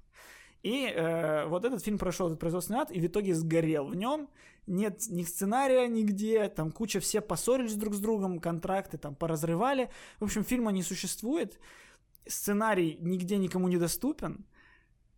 И 0.62 0.86
э, 0.86 1.46
вот 1.46 1.64
этот 1.64 1.82
фильм 1.82 1.98
прошел 1.98 2.28
этот 2.28 2.38
производственный 2.38 2.80
ад 2.80 2.92
и 2.92 3.00
в 3.00 3.06
итоге 3.06 3.34
сгорел 3.34 3.86
в 3.86 3.96
нем. 3.96 4.28
Нет 4.66 5.02
ни 5.08 5.24
сценария 5.24 5.88
нигде, 5.88 6.48
там 6.48 6.70
куча 6.70 7.00
все 7.00 7.20
поссорились 7.20 7.74
друг 7.74 7.94
с 7.94 7.98
другом, 7.98 8.38
контракты 8.38 8.96
там 8.96 9.16
поразрывали. 9.16 9.90
В 10.20 10.24
общем, 10.24 10.44
фильма 10.44 10.70
не 10.70 10.84
существует. 10.84 11.58
Сценарий 12.26 12.96
нигде 13.00 13.38
никому 13.38 13.66
не 13.66 13.76
доступен, 13.76 14.46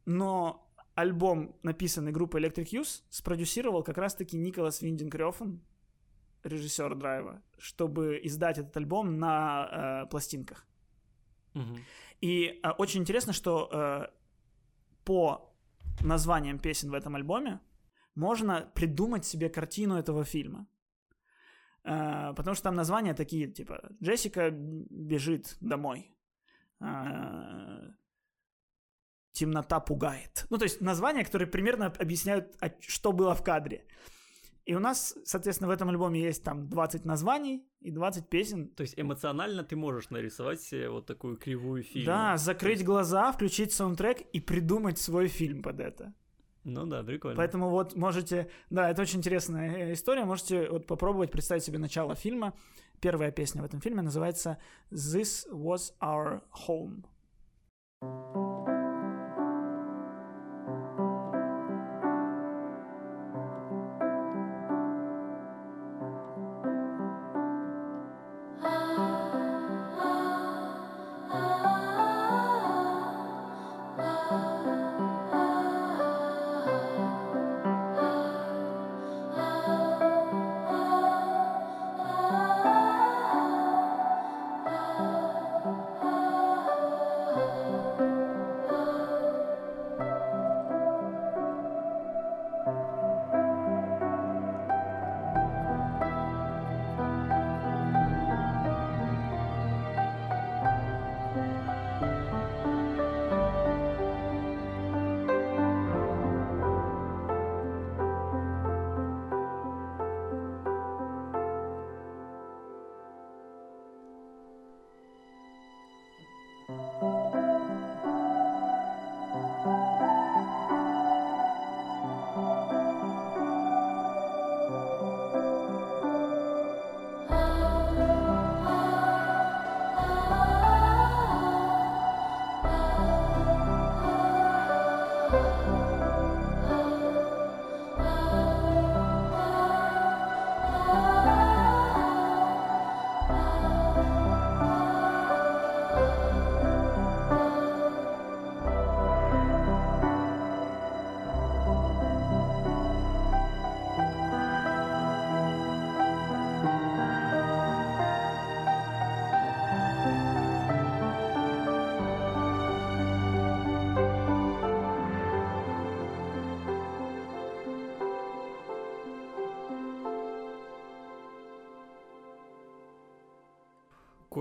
но 0.07 0.67
альбом, 0.95 1.55
написанный 1.63 2.13
группой 2.13 2.41
Electric 2.41 2.67
Youth, 2.71 3.03
спродюсировал 3.11 3.83
как 3.83 3.99
раз-таки 3.99 4.39
Николас 4.39 4.81
Виндинг 4.81 5.15
Рёфен, 5.15 5.61
режиссер 6.43 6.95
Драйва, 6.95 7.43
чтобы 7.59 8.19
издать 8.23 8.59
этот 8.59 8.75
альбом 8.79 9.19
на 9.19 10.05
э, 10.05 10.11
пластинках. 10.11 10.67
Мгм. 11.53 11.79
И 12.23 12.61
э, 12.63 12.71
очень 12.79 13.03
интересно, 13.03 13.35
что 13.35 13.69
э, 13.71 14.07
по 15.05 15.55
названиям 16.01 16.59
песен 16.59 16.91
в 16.91 16.95
этом 16.95 17.15
альбоме 17.17 17.61
можно 18.15 18.71
придумать 18.75 19.25
себе 19.25 19.49
картину 19.49 19.97
этого 19.97 20.25
фильма. 20.25 20.67
Э, 21.85 22.33
потому 22.37 22.55
что 22.55 22.65
там 22.65 22.75
названия 22.75 23.15
такие, 23.15 23.47
типа 23.47 23.91
«Джессика 24.03 24.51
бежит 24.51 25.57
домой», 25.61 26.17
э, 26.81 27.91
«Темнота 29.33 29.81
пугает». 29.81 30.47
Ну, 30.51 30.59
то 30.59 30.65
есть 30.65 30.81
названия, 30.81 31.25
которые 31.25 31.49
примерно 31.49 31.87
объясняют, 31.87 32.57
что 32.81 33.13
было 33.13 33.35
в 33.35 33.43
кадре. 33.43 33.85
И 34.65 34.75
у 34.75 34.79
нас, 34.79 35.15
соответственно, 35.25 35.69
в 35.69 35.73
этом 35.73 35.91
альбоме 35.91 36.21
есть 36.21 36.43
там 36.43 36.69
20 36.71 37.05
названий 37.05 37.67
и 37.81 37.91
20 37.91 38.29
песен. 38.31 38.69
То 38.69 38.81
есть 38.83 38.95
эмоционально 38.97 39.63
ты 39.63 39.77
можешь 39.77 40.09
нарисовать 40.09 40.63
себе 40.63 40.89
вот 40.89 41.07
такую 41.07 41.37
кривую 41.37 41.83
фильма. 41.83 42.07
Да, 42.07 42.37
закрыть 42.39 42.83
глаза, 42.83 43.31
включить 43.33 43.73
саундтрек 43.73 44.23
и 44.33 44.41
придумать 44.41 44.99
свой 44.99 45.29
фильм 45.29 45.63
под 45.63 45.81
это. 45.81 46.15
Ну 46.65 46.87
да, 46.87 47.03
прикольно. 47.03 47.37
Поэтому 47.37 47.69
вот 47.69 47.95
можете, 47.95 48.51
да, 48.71 48.91
это 48.91 49.03
очень 49.03 49.19
интересная 49.19 49.77
э, 49.77 49.93
история, 49.93 50.25
можете 50.25 50.71
вот 50.71 50.87
попробовать 50.87 51.31
представить 51.31 51.63
себе 51.63 51.79
начало 51.79 52.15
фильма. 52.15 52.55
Первая 53.01 53.31
песня 53.31 53.61
в 53.61 53.67
этом 53.67 53.83
фильме 53.83 54.01
называется 54.01 54.57
«This 54.91 55.47
was 55.53 55.93
our 56.01 56.41
home». 56.67 57.05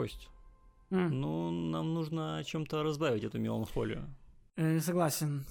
Кость, 0.04 0.30
М, 0.92 1.22
ну 1.22 1.50
нам 1.52 1.94
нужно 1.94 2.44
чем-то 2.46 2.84
разбавить 2.84 3.24
эту 3.24 3.40
меланхолию. 3.40 4.04
э, 4.58 4.80
Согласен, 4.82 5.46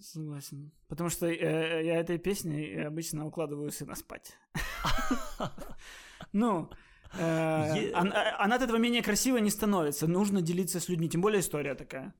согласен. 0.00 0.70
Потому 0.88 1.10
что 1.10 1.26
э, 1.26 1.84
я 1.84 1.96
этой 1.98 2.18
песней 2.18 2.86
обычно 2.86 3.26
укладываю 3.26 3.72
сына 3.72 3.96
спать. 3.96 4.38
Ну, 6.32 6.70
э, 7.18 7.92
она 7.92 8.54
от 8.56 8.62
этого 8.62 8.76
менее 8.78 9.02
красивой 9.02 9.40
не 9.40 9.50
становится. 9.50 10.06
Нужно 10.06 10.40
делиться 10.42 10.78
с 10.78 10.88
людьми, 10.88 11.08
тем 11.08 11.20
более 11.20 11.40
история 11.40 11.74
такая. 11.74 12.14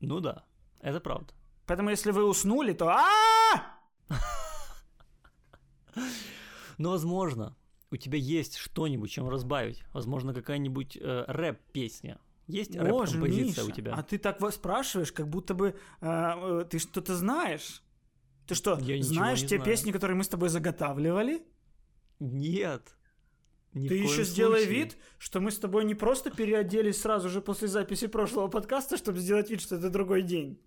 Ну 0.00 0.20
да, 0.20 0.44
это 0.80 1.00
правда. 1.00 1.34
Поэтому 1.66 1.90
если 1.90 2.12
вы 2.12 2.24
уснули, 2.24 2.74
то 2.74 2.88
а 2.90 3.76
Но, 6.78 6.90
возможно, 6.90 7.56
у 7.90 7.96
тебя 7.96 8.18
есть 8.18 8.56
что-нибудь, 8.56 9.10
чем 9.10 9.28
разбавить. 9.28 9.82
Возможно, 9.92 10.34
какая-нибудь 10.34 10.98
э, 11.00 11.24
рэп-песня. 11.26 12.18
Есть 12.46 12.76
рэп-композиция 12.76 13.64
у 13.64 13.70
тебя? 13.70 13.94
а 13.94 14.02
ты 14.02 14.18
так 14.18 14.38
спрашиваешь, 14.52 15.12
как 15.12 15.28
будто 15.28 15.54
бы 15.54 15.74
э, 16.00 16.02
э, 16.06 16.64
ты 16.68 16.78
что-то 16.78 17.14
знаешь. 17.14 17.82
Ты 18.46 18.54
что, 18.54 18.78
Я 18.78 19.02
знаешь 19.02 19.42
те 19.42 19.56
знаю. 19.56 19.64
песни, 19.64 19.92
которые 19.92 20.16
мы 20.16 20.24
с 20.24 20.28
тобой 20.28 20.48
заготавливали? 20.48 21.42
Нет. 22.18 22.94
Ни 23.74 23.88
ты 23.88 23.96
еще 23.96 24.24
сделай 24.24 24.64
случае. 24.64 24.84
вид, 24.84 24.96
что 25.18 25.40
мы 25.40 25.50
с 25.50 25.58
тобой 25.58 25.84
не 25.84 25.94
просто 25.94 26.30
переоделись 26.30 27.00
сразу 27.00 27.28
же 27.28 27.42
после 27.42 27.68
записи 27.68 28.06
прошлого 28.06 28.48
подкаста, 28.48 28.96
чтобы 28.96 29.18
сделать 29.18 29.50
вид, 29.50 29.60
что 29.60 29.76
это 29.76 29.90
другой 29.90 30.22
день. 30.22 30.58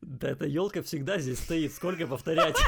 Да 0.00 0.30
эта 0.30 0.46
елка 0.46 0.82
всегда 0.82 1.18
здесь 1.18 1.38
стоит. 1.38 1.72
Сколько 1.72 2.06
повторять? 2.06 2.56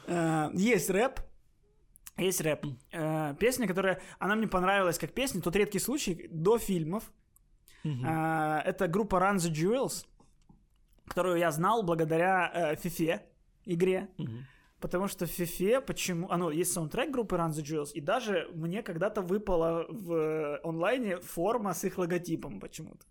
Есть 0.53 0.89
рэп. 0.89 1.19
Есть 2.17 2.41
рэп. 2.41 2.65
Э, 2.91 3.35
Песня, 3.39 3.67
которая... 3.67 3.99
Она 4.19 4.35
мне 4.35 4.47
понравилась 4.47 4.99
как 4.99 5.11
песня. 5.13 5.41
Тот 5.41 5.55
редкий 5.55 5.79
случай 5.79 6.27
до 6.31 6.57
фильмов. 6.57 7.11
Мгм. 7.83 8.05
Э, 8.05 8.61
Это 8.65 8.87
группа 8.87 9.15
Run 9.15 9.37
the 9.37 9.51
Jewels, 9.51 10.05
которую 11.07 11.37
я 11.37 11.51
знал 11.51 11.83
благодаря 11.83 12.51
э, 12.53 12.75
FIFA 12.75 13.21
игре. 13.65 14.09
Мгм. 14.17 14.45
Потому 14.79 15.07
что 15.07 15.25
в 15.25 15.29
FIFA 15.39 15.81
почему... 15.81 16.27
А, 16.29 16.37
ну, 16.37 16.49
есть 16.49 16.73
саундтрек 16.73 17.11
группы 17.11 17.35
Run 17.35 17.51
the 17.51 17.63
Jewels, 17.63 17.91
и 17.93 18.01
даже 18.01 18.49
мне 18.53 18.81
когда-то 18.83 19.21
выпала 19.21 19.85
в 19.89 20.13
э, 20.13 20.59
онлайне 20.63 21.17
форма 21.19 21.73
с 21.73 21.83
их 21.83 21.97
логотипом 21.97 22.59
почему-то. 22.59 23.05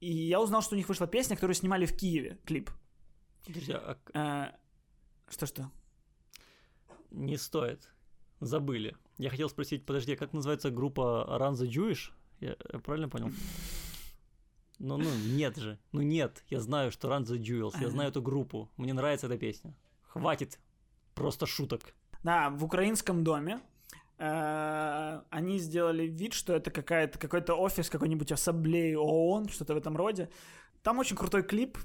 И 0.00 0.10
я 0.12 0.40
узнал, 0.40 0.62
что 0.62 0.74
у 0.74 0.78
них 0.78 0.88
вышла 0.88 1.06
песня, 1.06 1.36
которую 1.36 1.54
снимали 1.54 1.86
в 1.86 1.96
Киеве, 1.96 2.38
клип. 2.44 2.70
Подожди, 3.46 3.72
а 3.72 3.96
Э, 4.14 4.52
Что-что? 5.30 5.70
Не 7.10 7.36
стоит. 7.36 7.92
Забыли. 8.40 8.96
Я 9.16 9.30
хотел 9.30 9.48
спросить, 9.48 9.84
подожди, 9.84 10.14
а 10.14 10.16
как 10.16 10.32
называется 10.32 10.70
группа 10.70 11.26
Run 11.28 11.54
the 11.54 11.68
Jewish? 11.68 12.12
Я, 12.40 12.56
я 12.72 12.78
правильно 12.78 13.08
понял? 13.08 13.32
Ну, 14.78 14.96
ну, 14.96 15.10
нет 15.26 15.56
же. 15.56 15.78
Ну, 15.92 16.02
нет. 16.02 16.44
Я 16.48 16.60
знаю, 16.60 16.92
что 16.92 17.08
Run 17.08 17.24
the 17.24 17.36
Jewels. 17.36 17.74
Я 17.80 17.90
знаю 17.90 18.10
эту 18.10 18.22
группу. 18.22 18.68
Мне 18.76 18.92
нравится 18.92 19.26
эта 19.26 19.36
песня. 19.36 19.74
Хватит 20.02 20.60
просто 21.14 21.46
шуток. 21.46 21.94
Да, 22.22 22.50
в 22.50 22.64
украинском 22.64 23.24
доме 23.24 23.60
э, 24.18 25.22
они 25.30 25.58
сделали 25.58 26.04
вид, 26.04 26.32
что 26.32 26.54
это 26.54 26.70
какая-то, 26.70 27.18
какой-то 27.18 27.54
офис 27.54 27.90
какой-нибудь 27.90 28.30
ассамблеи 28.30 28.94
ООН, 28.94 29.48
что-то 29.48 29.74
в 29.74 29.76
этом 29.76 29.96
роде. 29.96 30.30
Там 30.82 30.98
очень 30.98 31.16
крутой 31.16 31.42
клип. 31.42 31.76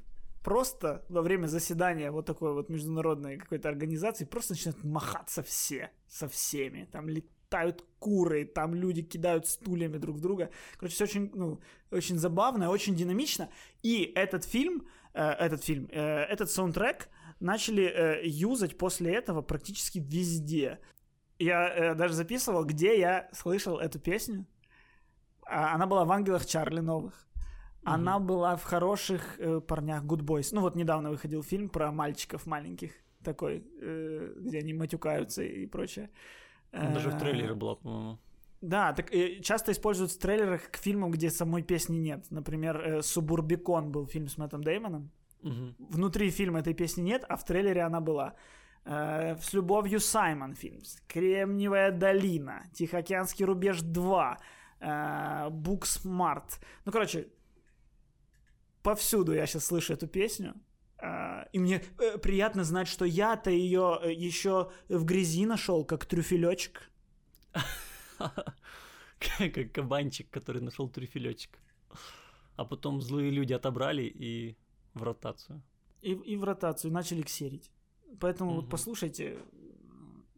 Просто 0.44 1.06
во 1.08 1.22
время 1.22 1.48
заседания 1.48 2.12
вот 2.12 2.26
такой 2.26 2.54
вот 2.54 2.70
международной 2.70 3.38
какой-то 3.38 3.70
организации 3.70 4.26
просто 4.26 4.54
начинают 4.54 4.84
махаться 4.84 5.42
все 5.42 5.92
со 6.08 6.28
всеми. 6.28 6.90
Там 6.92 7.08
летают 7.08 7.86
куры, 8.00 8.46
там 8.46 8.76
люди 8.76 9.02
кидают 9.02 9.48
стульями 9.48 9.98
друг 9.98 10.18
в 10.18 10.20
друга. 10.20 10.50
Короче, 10.78 10.96
все 10.96 11.06
очень, 11.06 11.32
ну, 11.34 11.62
очень 11.92 12.18
забавно, 12.18 12.70
очень 12.70 12.96
динамично. 12.96 13.50
И 13.84 14.12
этот 14.16 14.44
фильм, 14.44 14.86
э, 15.14 15.24
этот 15.24 15.64
фильм, 15.64 15.88
э, 15.90 16.24
этот 16.24 16.52
саундтрек 16.52 17.10
начали 17.40 17.86
э, 17.86 18.28
юзать 18.28 18.78
после 18.78 19.14
этого 19.14 19.42
практически 19.42 20.00
везде. 20.00 20.80
Я 21.40 21.70
э, 21.70 21.96
даже 21.96 22.16
записывал, 22.16 22.66
где 22.66 23.00
я 23.00 23.30
слышал 23.32 23.78
эту 23.78 24.00
песню. 24.00 24.46
А, 25.46 25.74
Она 25.76 25.88
была 25.88 26.04
в 26.04 26.12
«Ангелах 26.12 26.46
Чарли» 26.46 26.82
новых. 26.82 27.28
Она 27.84 28.20
была 28.20 28.56
в 28.56 28.64
хороших 28.64 29.40
э, 29.40 29.60
парнях 29.60 30.04
Good 30.04 30.22
Boys. 30.22 30.50
Ну 30.52 30.62
вот 30.62 30.76
недавно 30.76 31.10
выходил 31.10 31.44
фильм 31.44 31.70
про 31.70 31.92
мальчиков 31.92 32.46
маленьких 32.46 32.92
такой, 33.24 33.64
э, 33.82 34.34
где 34.38 34.60
они 34.60 34.74
матюкаются 34.74 35.44
и 35.44 35.66
прочее. 35.66 36.10
Ну, 36.72 36.94
Даже 36.94 37.10
в 37.10 37.16
Э, 37.16 37.20
трейлере 37.20 37.54
была, 37.54 37.76
по-моему. 37.76 38.18
Да, 38.62 38.94
так 38.94 39.14
э, 39.14 39.42
часто 39.42 39.72
используют 39.72 40.12
в 40.12 40.18
трейлерах 40.18 40.72
к 40.72 40.78
фильмам, 40.78 41.12
где 41.12 41.30
самой 41.30 41.64
песни 41.64 41.98
нет. 41.98 42.32
Например, 42.32 42.78
э, 42.78 43.02
«Субурбикон» 43.02 43.92
был 43.92 44.08
фильм 44.08 44.28
с 44.28 44.38
Мэттом 44.38 44.64
Деймоном. 44.64 45.12
Мгм. 45.42 45.76
Внутри 45.90 46.32
фильма 46.32 46.60
этой 46.60 46.74
песни 46.74 47.02
нет, 47.02 47.26
а 47.30 47.36
в 47.36 47.44
трейлере 47.44 47.82
она 47.82 48.00
была. 48.00 48.34
Э, 48.86 49.36
«С 49.42 49.54
любовью 49.54 50.00
Саймон» 50.00 50.56
фильм. 50.56 50.80
«Кремниевая 51.08 51.92
долина», 51.92 52.64
«Тихоокеанский 52.74 53.46
рубеж 53.46 53.82
2», 53.82 54.38
э, 54.80 55.50
«Booksmart». 55.50 56.60
Ну, 56.86 56.92
короче, 56.92 57.28
повсюду 58.84 59.34
я 59.34 59.46
сейчас 59.48 59.66
слышу 59.66 59.94
эту 59.94 60.08
песню. 60.08 60.54
А, 60.98 61.48
И 61.54 61.60
мне 61.60 61.82
э, 62.00 62.18
приятно 62.18 62.64
знать, 62.64 62.88
что 62.88 63.06
я-то 63.06 63.50
ее 63.50 64.00
еще 64.18 64.72
в 64.90 65.04
грязи 65.06 65.46
нашел, 65.46 65.86
как 65.86 66.06
трюфелечек. 66.06 66.90
Как 69.20 69.72
кабанчик, 69.72 70.30
который 70.30 70.62
нашел 70.62 70.90
трюфелечек. 70.90 71.58
А 72.58 72.66
потом 72.66 73.02
злые 73.02 73.32
люди 73.32 73.54
отобрали 73.54 74.04
и 74.04 74.56
в 74.94 75.04
ротацию. 75.04 75.62
И, 76.02 76.12
и 76.12 76.36
в 76.38 76.44
ротацию 76.44 76.92
начали 76.94 77.22
ксерить. 77.22 77.72
Поэтому 78.20 78.54
вот 78.56 78.64
Мгм. 78.64 78.70
послушайте, 78.72 79.38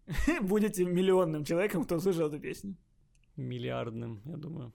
будете 0.42 0.86
миллионным 0.86 1.44
человеком, 1.44 1.84
кто 1.84 1.96
услышал 1.96 2.28
эту 2.28 2.40
песню. 2.40 2.76
Миллиардным, 3.38 4.22
я 4.26 4.38
думаю. 4.38 4.72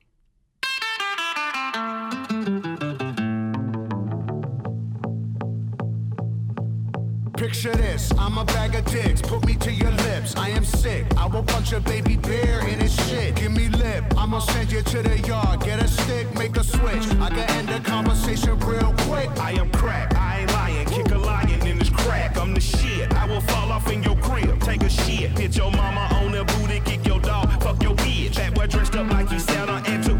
Picture 7.40 7.72
this, 7.72 8.12
I'm 8.18 8.36
a 8.36 8.44
bag 8.44 8.74
of 8.74 8.84
dicks, 8.84 9.22
put 9.22 9.46
me 9.46 9.54
to 9.54 9.72
your 9.72 9.90
lips. 9.90 10.36
I 10.36 10.50
am 10.50 10.62
sick, 10.62 11.06
I 11.16 11.26
will 11.26 11.42
punch 11.42 11.72
a 11.72 11.80
baby 11.80 12.18
bear 12.18 12.60
in 12.68 12.78
his 12.78 12.94
shit. 13.08 13.34
Give 13.34 13.50
me 13.50 13.68
lip, 13.68 14.04
I'ma 14.14 14.40
send 14.40 14.70
you 14.70 14.82
to 14.82 15.02
the 15.02 15.18
yard. 15.20 15.62
Get 15.62 15.82
a 15.82 15.88
stick, 15.88 16.26
make 16.34 16.54
a 16.58 16.62
switch. 16.62 17.02
I 17.18 17.30
can 17.30 17.50
end 17.52 17.68
the 17.70 17.80
conversation 17.80 18.58
real 18.58 18.92
quick. 19.08 19.30
I 19.40 19.52
am 19.52 19.70
crack, 19.70 20.14
I 20.16 20.40
ain't 20.40 20.52
lying. 20.52 20.86
Kick 20.88 21.10
a 21.12 21.16
lion 21.16 21.66
in 21.66 21.78
his 21.78 21.88
crack. 21.88 22.36
I'm 22.36 22.52
the 22.52 22.60
shit. 22.60 23.10
I 23.14 23.24
will 23.24 23.40
fall 23.40 23.72
off 23.72 23.90
in 23.90 24.02
your 24.02 24.16
crib. 24.16 24.60
Take 24.60 24.82
a 24.82 24.90
shit. 24.90 25.30
Hit 25.38 25.56
your 25.56 25.70
mama 25.70 26.14
on 26.16 26.32
the 26.32 26.44
booty. 26.44 26.80
Kick 26.80 27.06
your 27.06 27.20
dog. 27.20 27.48
Fuck 27.62 27.82
your 27.82 27.94
bitch. 27.94 28.34
That 28.34 28.54
boy 28.54 28.66
dressed 28.66 28.96
up 28.96 29.10
like 29.10 29.30
Santa 29.40 29.82
and 29.90 30.04
took 30.04 30.19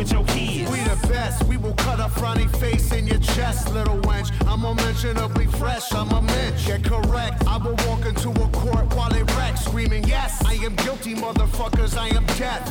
with 0.00 0.12
your 0.12 0.24
kids. 0.24 0.70
We 0.70 0.78
the 0.80 1.08
best, 1.08 1.44
we 1.44 1.56
will 1.58 1.74
cut 1.74 2.00
a 2.00 2.08
frowny 2.18 2.48
face 2.56 2.90
in 2.92 3.06
your 3.06 3.18
chest, 3.18 3.72
little 3.74 3.98
wench. 4.08 4.30
I'm 4.48 4.64
unmentionably 4.64 5.46
fresh, 5.46 5.92
I'm 5.92 6.10
a 6.10 6.22
mensch. 6.22 6.66
Get 6.66 6.84
correct, 6.84 7.46
I 7.46 7.58
will 7.58 7.76
walk 7.86 8.06
into 8.06 8.30
a 8.30 8.48
court 8.48 8.94
while 8.94 9.14
it 9.14 9.30
wrecks, 9.36 9.66
screaming, 9.66 10.04
Yes, 10.04 10.42
I 10.44 10.54
am 10.54 10.74
guilty, 10.76 11.14
motherfuckers, 11.14 11.98
I 11.98 12.08
am 12.16 12.24
death. 12.38 12.64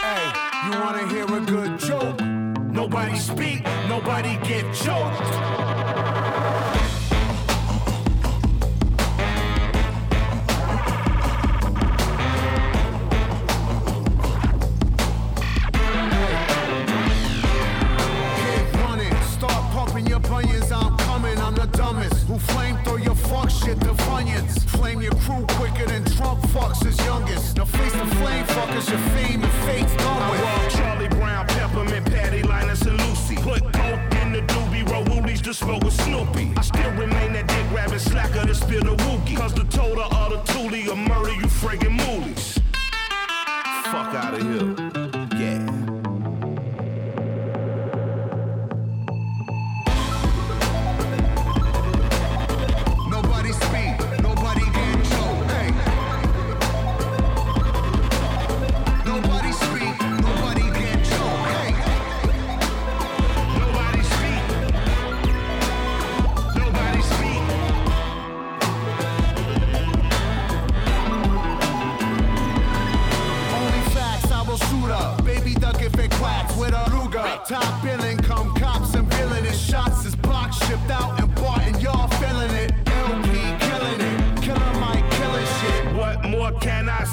Hey, 0.00 0.26
you 0.66 0.80
wanna 0.80 1.06
hear 1.08 1.26
a 1.26 1.40
good 1.40 1.78
joke? 1.78 2.20
Nobody 2.80 3.16
speak, 3.18 3.64
nobody 3.88 4.36
get 4.48 4.64
choked. 4.74 6.07
Your 25.10 25.20
crew 25.20 25.44
quicker 25.56 25.86
than 25.86 26.04
Trump 26.04 26.40
fucks 26.52 26.84
his 26.84 26.98
youngest. 27.04 27.56
Now 27.56 27.64
face 27.64 27.92
the 27.92 28.06
flame 28.16 28.44
fuckers, 28.46 28.88
your 28.90 28.98
fame 29.14 29.42
and 29.42 29.52
fate's 29.64 29.94
done 29.96 30.22
I 30.22 30.30
with. 30.30 30.40
roll 30.40 30.70
Charlie 30.70 31.08
Brown, 31.08 31.46
Peppermint, 31.46 32.06
Patty, 32.06 32.42
Linus, 32.42 32.82
and 32.82 32.98
Lucy. 33.00 33.36
Put 33.36 33.62
coke 33.72 34.14
in 34.22 34.32
the 34.32 34.42
doobie, 34.42 34.88
roll 34.90 35.04
woolies 35.04 35.40
to 35.42 35.54
smoke 35.54 35.84
with 35.84 35.94
Snoopy. 35.94 36.52
I 36.56 36.60
still 36.60 36.90
remain 36.92 37.32
that 37.32 37.46
dick 37.48 37.68
grabbing 37.70 37.98
slacker 37.98 38.46
to 38.46 38.54
spill 38.54 38.82
the 38.82 38.96
wookie. 39.04 39.36
Cause 39.36 39.54
the 39.54 39.64
total 39.64 40.04
of 40.04 40.30
the 40.30 40.52
toolie 40.52 40.86
will 40.86 40.96
murder 40.96 41.34
you 41.34 41.46
friggin' 41.46 41.98
moolies. 41.98 42.58
Fuck 43.84 44.14
out 44.14 44.34
of 44.34 44.42
here. 44.42 45.07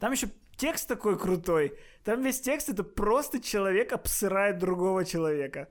Там 0.00 0.12
еще 0.12 0.28
текст 0.56 0.88
такой 0.88 1.18
крутой. 1.18 1.78
Там 2.04 2.22
весь 2.22 2.40
текст 2.40 2.68
это 2.68 2.82
просто 2.82 3.38
человек 3.40 3.92
обсырает 3.92 4.58
другого 4.58 5.04
человека. 5.04 5.68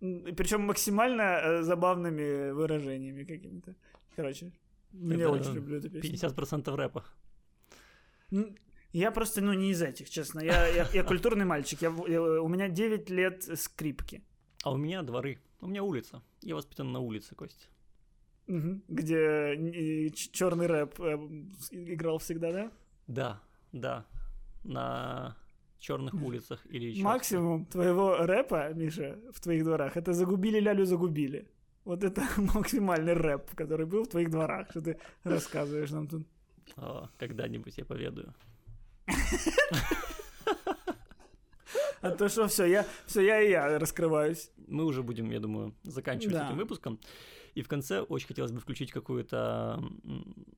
Причем 0.00 0.62
максимально 0.62 1.22
э, 1.22 1.62
забавными 1.62 2.52
выражениями 2.52 3.24
какими-то. 3.24 3.74
Короче, 4.16 4.52
я 4.92 5.14
Это 5.16 5.30
очень 5.30 5.54
люблю 5.54 5.78
эту 5.78 5.90
песню. 5.90 6.30
50% 6.30 6.76
рэпа. 6.76 7.04
Я 8.92 9.10
просто, 9.10 9.40
ну, 9.42 9.52
не 9.54 9.70
из 9.70 9.82
этих, 9.82 10.08
честно. 10.08 10.40
Я, 10.40 10.66
я, 10.68 10.88
я 10.94 11.04
культурный 11.04 11.44
мальчик. 11.44 11.82
Я, 11.82 11.94
я- 12.08 12.40
у 12.42 12.48
меня 12.48 12.68
9 12.68 13.10
лет 13.10 13.58
скрипки. 13.58 14.22
А 14.62 14.72
у 14.72 14.76
меня 14.76 15.02
дворы. 15.02 15.38
У 15.60 15.66
меня 15.66 15.82
улица. 15.82 16.22
Я 16.42 16.54
воспитан 16.54 16.92
на 16.92 17.00
улице, 17.00 17.34
Костя. 17.34 17.66
Где 18.46 20.10
черный 20.12 20.66
рэп 20.66 21.00
э, 21.00 21.14
играл 21.72 22.18
всегда, 22.18 22.52
да? 22.52 22.70
Да, 23.06 23.40
да. 23.72 24.04
На 24.64 25.36
черных 25.78 26.14
улицах 26.14 26.64
или 26.70 26.86
еще. 26.90 27.02
Максимум 27.02 27.66
твоего 27.66 28.16
рэпа, 28.16 28.72
Миша, 28.74 29.18
в 29.32 29.40
твоих 29.40 29.64
дворах, 29.64 29.96
это 29.96 30.12
загубили 30.12 30.60
лялю 30.60 30.84
загубили. 30.84 31.48
Вот 31.84 32.02
это 32.04 32.22
максимальный 32.54 33.14
рэп, 33.14 33.54
который 33.54 33.86
был 33.86 34.04
в 34.04 34.08
твоих 34.08 34.30
дворах, 34.30 34.70
что 34.70 34.80
ты 34.80 34.98
рассказываешь 35.24 35.90
нам 35.90 36.08
тут. 36.08 36.26
А, 36.76 37.08
Когда-нибудь 37.18 37.78
я 37.78 37.84
поведаю. 37.84 38.34
А 42.00 42.10
то 42.10 42.28
что, 42.28 42.46
все, 42.46 42.66
я, 42.66 42.86
все, 43.06 43.20
я 43.22 43.40
и 43.42 43.50
я 43.50 43.78
раскрываюсь. 43.78 44.50
Мы 44.68 44.84
уже 44.84 45.02
будем, 45.02 45.30
я 45.30 45.40
думаю, 45.40 45.74
заканчивать 45.82 46.34
Да. 46.34 46.46
этим 46.48 46.56
выпуском. 46.58 47.00
И 47.56 47.62
в 47.62 47.68
конце 47.68 48.00
очень 48.02 48.26
хотелось 48.28 48.52
бы 48.52 48.60
включить 48.60 48.92
какую-то 48.92 49.82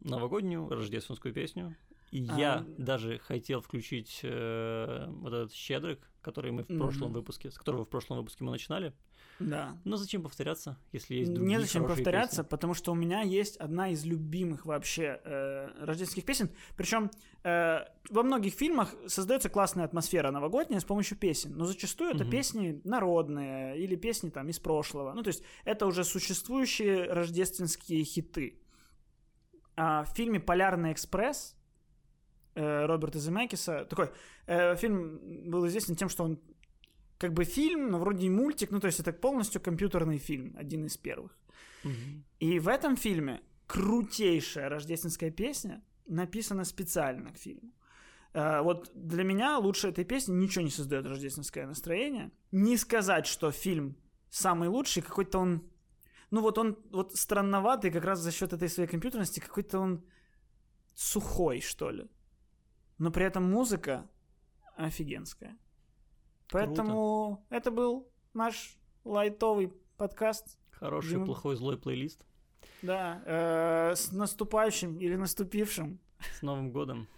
новогоднюю 0.00 0.68
рождественскую 0.68 1.32
песню. 1.32 1.76
И 2.10 2.26
А. 2.28 2.36
я 2.38 2.66
даже 2.76 3.18
хотел 3.18 3.60
включить 3.60 4.18
э, 4.24 5.06
вот 5.08 5.32
этот 5.32 5.52
щедрик, 5.52 6.00
который 6.22 6.50
мы 6.50 6.64
в 6.64 6.66
прошлом 6.66 7.10
Мгм. 7.10 7.18
выпуске, 7.20 7.50
с 7.52 7.54
которого 7.58 7.84
в 7.84 7.88
прошлом 7.88 8.18
выпуске 8.18 8.42
мы 8.42 8.50
начинали. 8.50 8.92
Да. 9.40 9.76
Но 9.84 9.96
зачем 9.96 10.22
повторяться, 10.22 10.76
если 10.92 11.14
есть 11.14 11.32
другие 11.32 11.58
Незачем 11.58 11.82
хорошие 11.82 11.96
повторяться, 12.04 12.36
песни? 12.42 12.48
потому 12.50 12.74
что 12.74 12.92
у 12.92 12.94
меня 12.94 13.22
есть 13.22 13.56
одна 13.58 13.90
из 13.90 14.04
любимых 14.04 14.66
вообще 14.66 15.20
э, 15.24 15.84
рождественских 15.84 16.24
песен. 16.24 16.50
Причем 16.76 17.10
э, 17.44 17.78
во 18.10 18.22
многих 18.22 18.54
фильмах 18.54 18.94
создается 19.06 19.48
классная 19.48 19.84
атмосфера 19.84 20.30
новогодняя 20.30 20.80
с 20.80 20.84
помощью 20.84 21.16
песен, 21.18 21.52
но 21.56 21.64
зачастую 21.66 22.10
это 22.10 22.24
Мгм. 22.24 22.30
песни 22.30 22.80
народные 22.84 23.78
или 23.78 23.94
песни 23.96 24.30
там 24.30 24.48
из 24.48 24.58
прошлого. 24.58 25.12
Ну, 25.12 25.22
то 25.22 25.28
есть 25.28 25.42
это 25.64 25.86
уже 25.86 26.04
существующие 26.04 27.04
рождественские 27.12 28.02
хиты. 28.04 28.60
А 29.76 30.02
в 30.02 30.08
фильме 30.16 30.40
«Полярный 30.40 30.92
экспресс» 30.92 31.54
э, 32.54 32.86
Роберта 32.86 33.20
Земекиса, 33.20 33.84
такой 33.84 34.10
э, 34.46 34.74
фильм 34.74 35.20
был 35.48 35.64
известен 35.68 35.94
тем, 35.94 36.08
что 36.08 36.24
он 36.24 36.40
как 37.18 37.32
бы 37.32 37.44
фильм, 37.44 37.90
но 37.90 37.98
вроде 37.98 38.26
и 38.26 38.30
мультик, 38.30 38.70
ну 38.70 38.80
то 38.80 38.86
есть 38.86 39.00
это 39.00 39.12
полностью 39.12 39.60
компьютерный 39.60 40.18
фильм, 40.18 40.54
один 40.56 40.86
из 40.86 40.96
первых. 40.96 41.36
Мгм. 41.84 42.24
И 42.40 42.58
в 42.60 42.68
этом 42.68 42.96
фильме 42.96 43.40
крутейшая 43.66 44.68
рождественская 44.68 45.30
песня 45.30 45.82
написана 46.06 46.64
специально 46.64 47.32
к 47.32 47.36
фильму. 47.36 47.72
Э, 48.32 48.62
Вот 48.62 48.90
для 48.94 49.24
меня 49.24 49.58
лучше 49.58 49.88
этой 49.88 50.04
песни 50.04 50.32
ничего 50.34 50.64
не 50.64 50.70
создает 50.70 51.06
рождественское 51.06 51.66
настроение. 51.66 52.30
Не 52.52 52.76
сказать, 52.76 53.26
что 53.26 53.50
фильм 53.50 53.96
самый 54.30 54.68
лучший, 54.68 55.02
какой-то 55.02 55.38
он... 55.38 55.62
Ну 56.30 56.40
вот 56.40 56.58
он 56.58 56.78
вот 56.90 57.16
странноватый 57.16 57.90
как 57.90 58.04
раз 58.04 58.20
за 58.20 58.32
счет 58.32 58.52
этой 58.52 58.68
своей 58.68 58.88
компьютерности, 58.88 59.40
какой-то 59.40 59.78
он 59.80 60.04
сухой, 60.94 61.60
что 61.60 61.90
ли. 61.90 62.06
Но 62.98 63.10
при 63.10 63.24
этом 63.24 63.50
музыка 63.50 64.08
офигенская. 64.76 65.56
Поэтому 66.50 67.44
это 67.50 67.70
был 67.70 68.08
наш 68.34 68.76
лайтовый 69.04 69.72
подкаст. 69.96 70.58
Хороший, 70.70 71.14
Дима- 71.16 71.26
плохой, 71.26 71.56
злой 71.56 71.76
плейлист. 71.78 72.24
Да, 72.82 73.22
э, 73.26 73.94
с 73.96 74.12
наступающим 74.12 74.98
или 74.98 75.16
наступившим, 75.16 75.98
С 76.38 76.42
Новым 76.42 76.70
годом. 76.70 77.08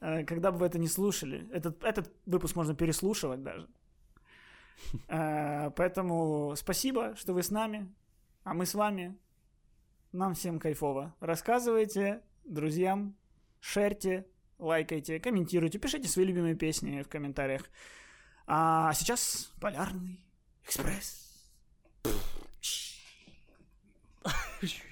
э, 0.00 0.24
когда 0.24 0.50
бы 0.50 0.58
вы 0.58 0.66
это 0.66 0.78
не 0.78 0.88
слушали. 0.88 1.48
Этот, 1.52 1.84
этот 1.84 2.12
выпуск 2.26 2.56
можно 2.56 2.74
переслушивать 2.74 3.42
даже. 3.42 3.68
Э, 5.08 5.70
поэтому 5.76 6.54
спасибо, 6.56 7.14
что 7.16 7.34
вы 7.34 7.42
с 7.42 7.50
нами, 7.50 7.92
а 8.44 8.54
мы 8.54 8.66
с 8.66 8.74
вами. 8.74 9.16
Нам 10.12 10.34
всем 10.34 10.58
кайфово. 10.58 11.14
Рассказывайте 11.20 12.22
друзьям, 12.44 13.14
шерьте, 13.60 14.26
лайкайте, 14.58 15.18
комментируйте, 15.20 15.78
пишите 15.78 16.08
свои 16.08 16.26
любимые 16.26 16.54
песни 16.54 17.02
в 17.02 17.08
комментариях. 17.08 17.62
А 18.46 18.92
сейчас 18.94 19.52
Полярный 19.60 20.18
экспресс. 20.64 21.18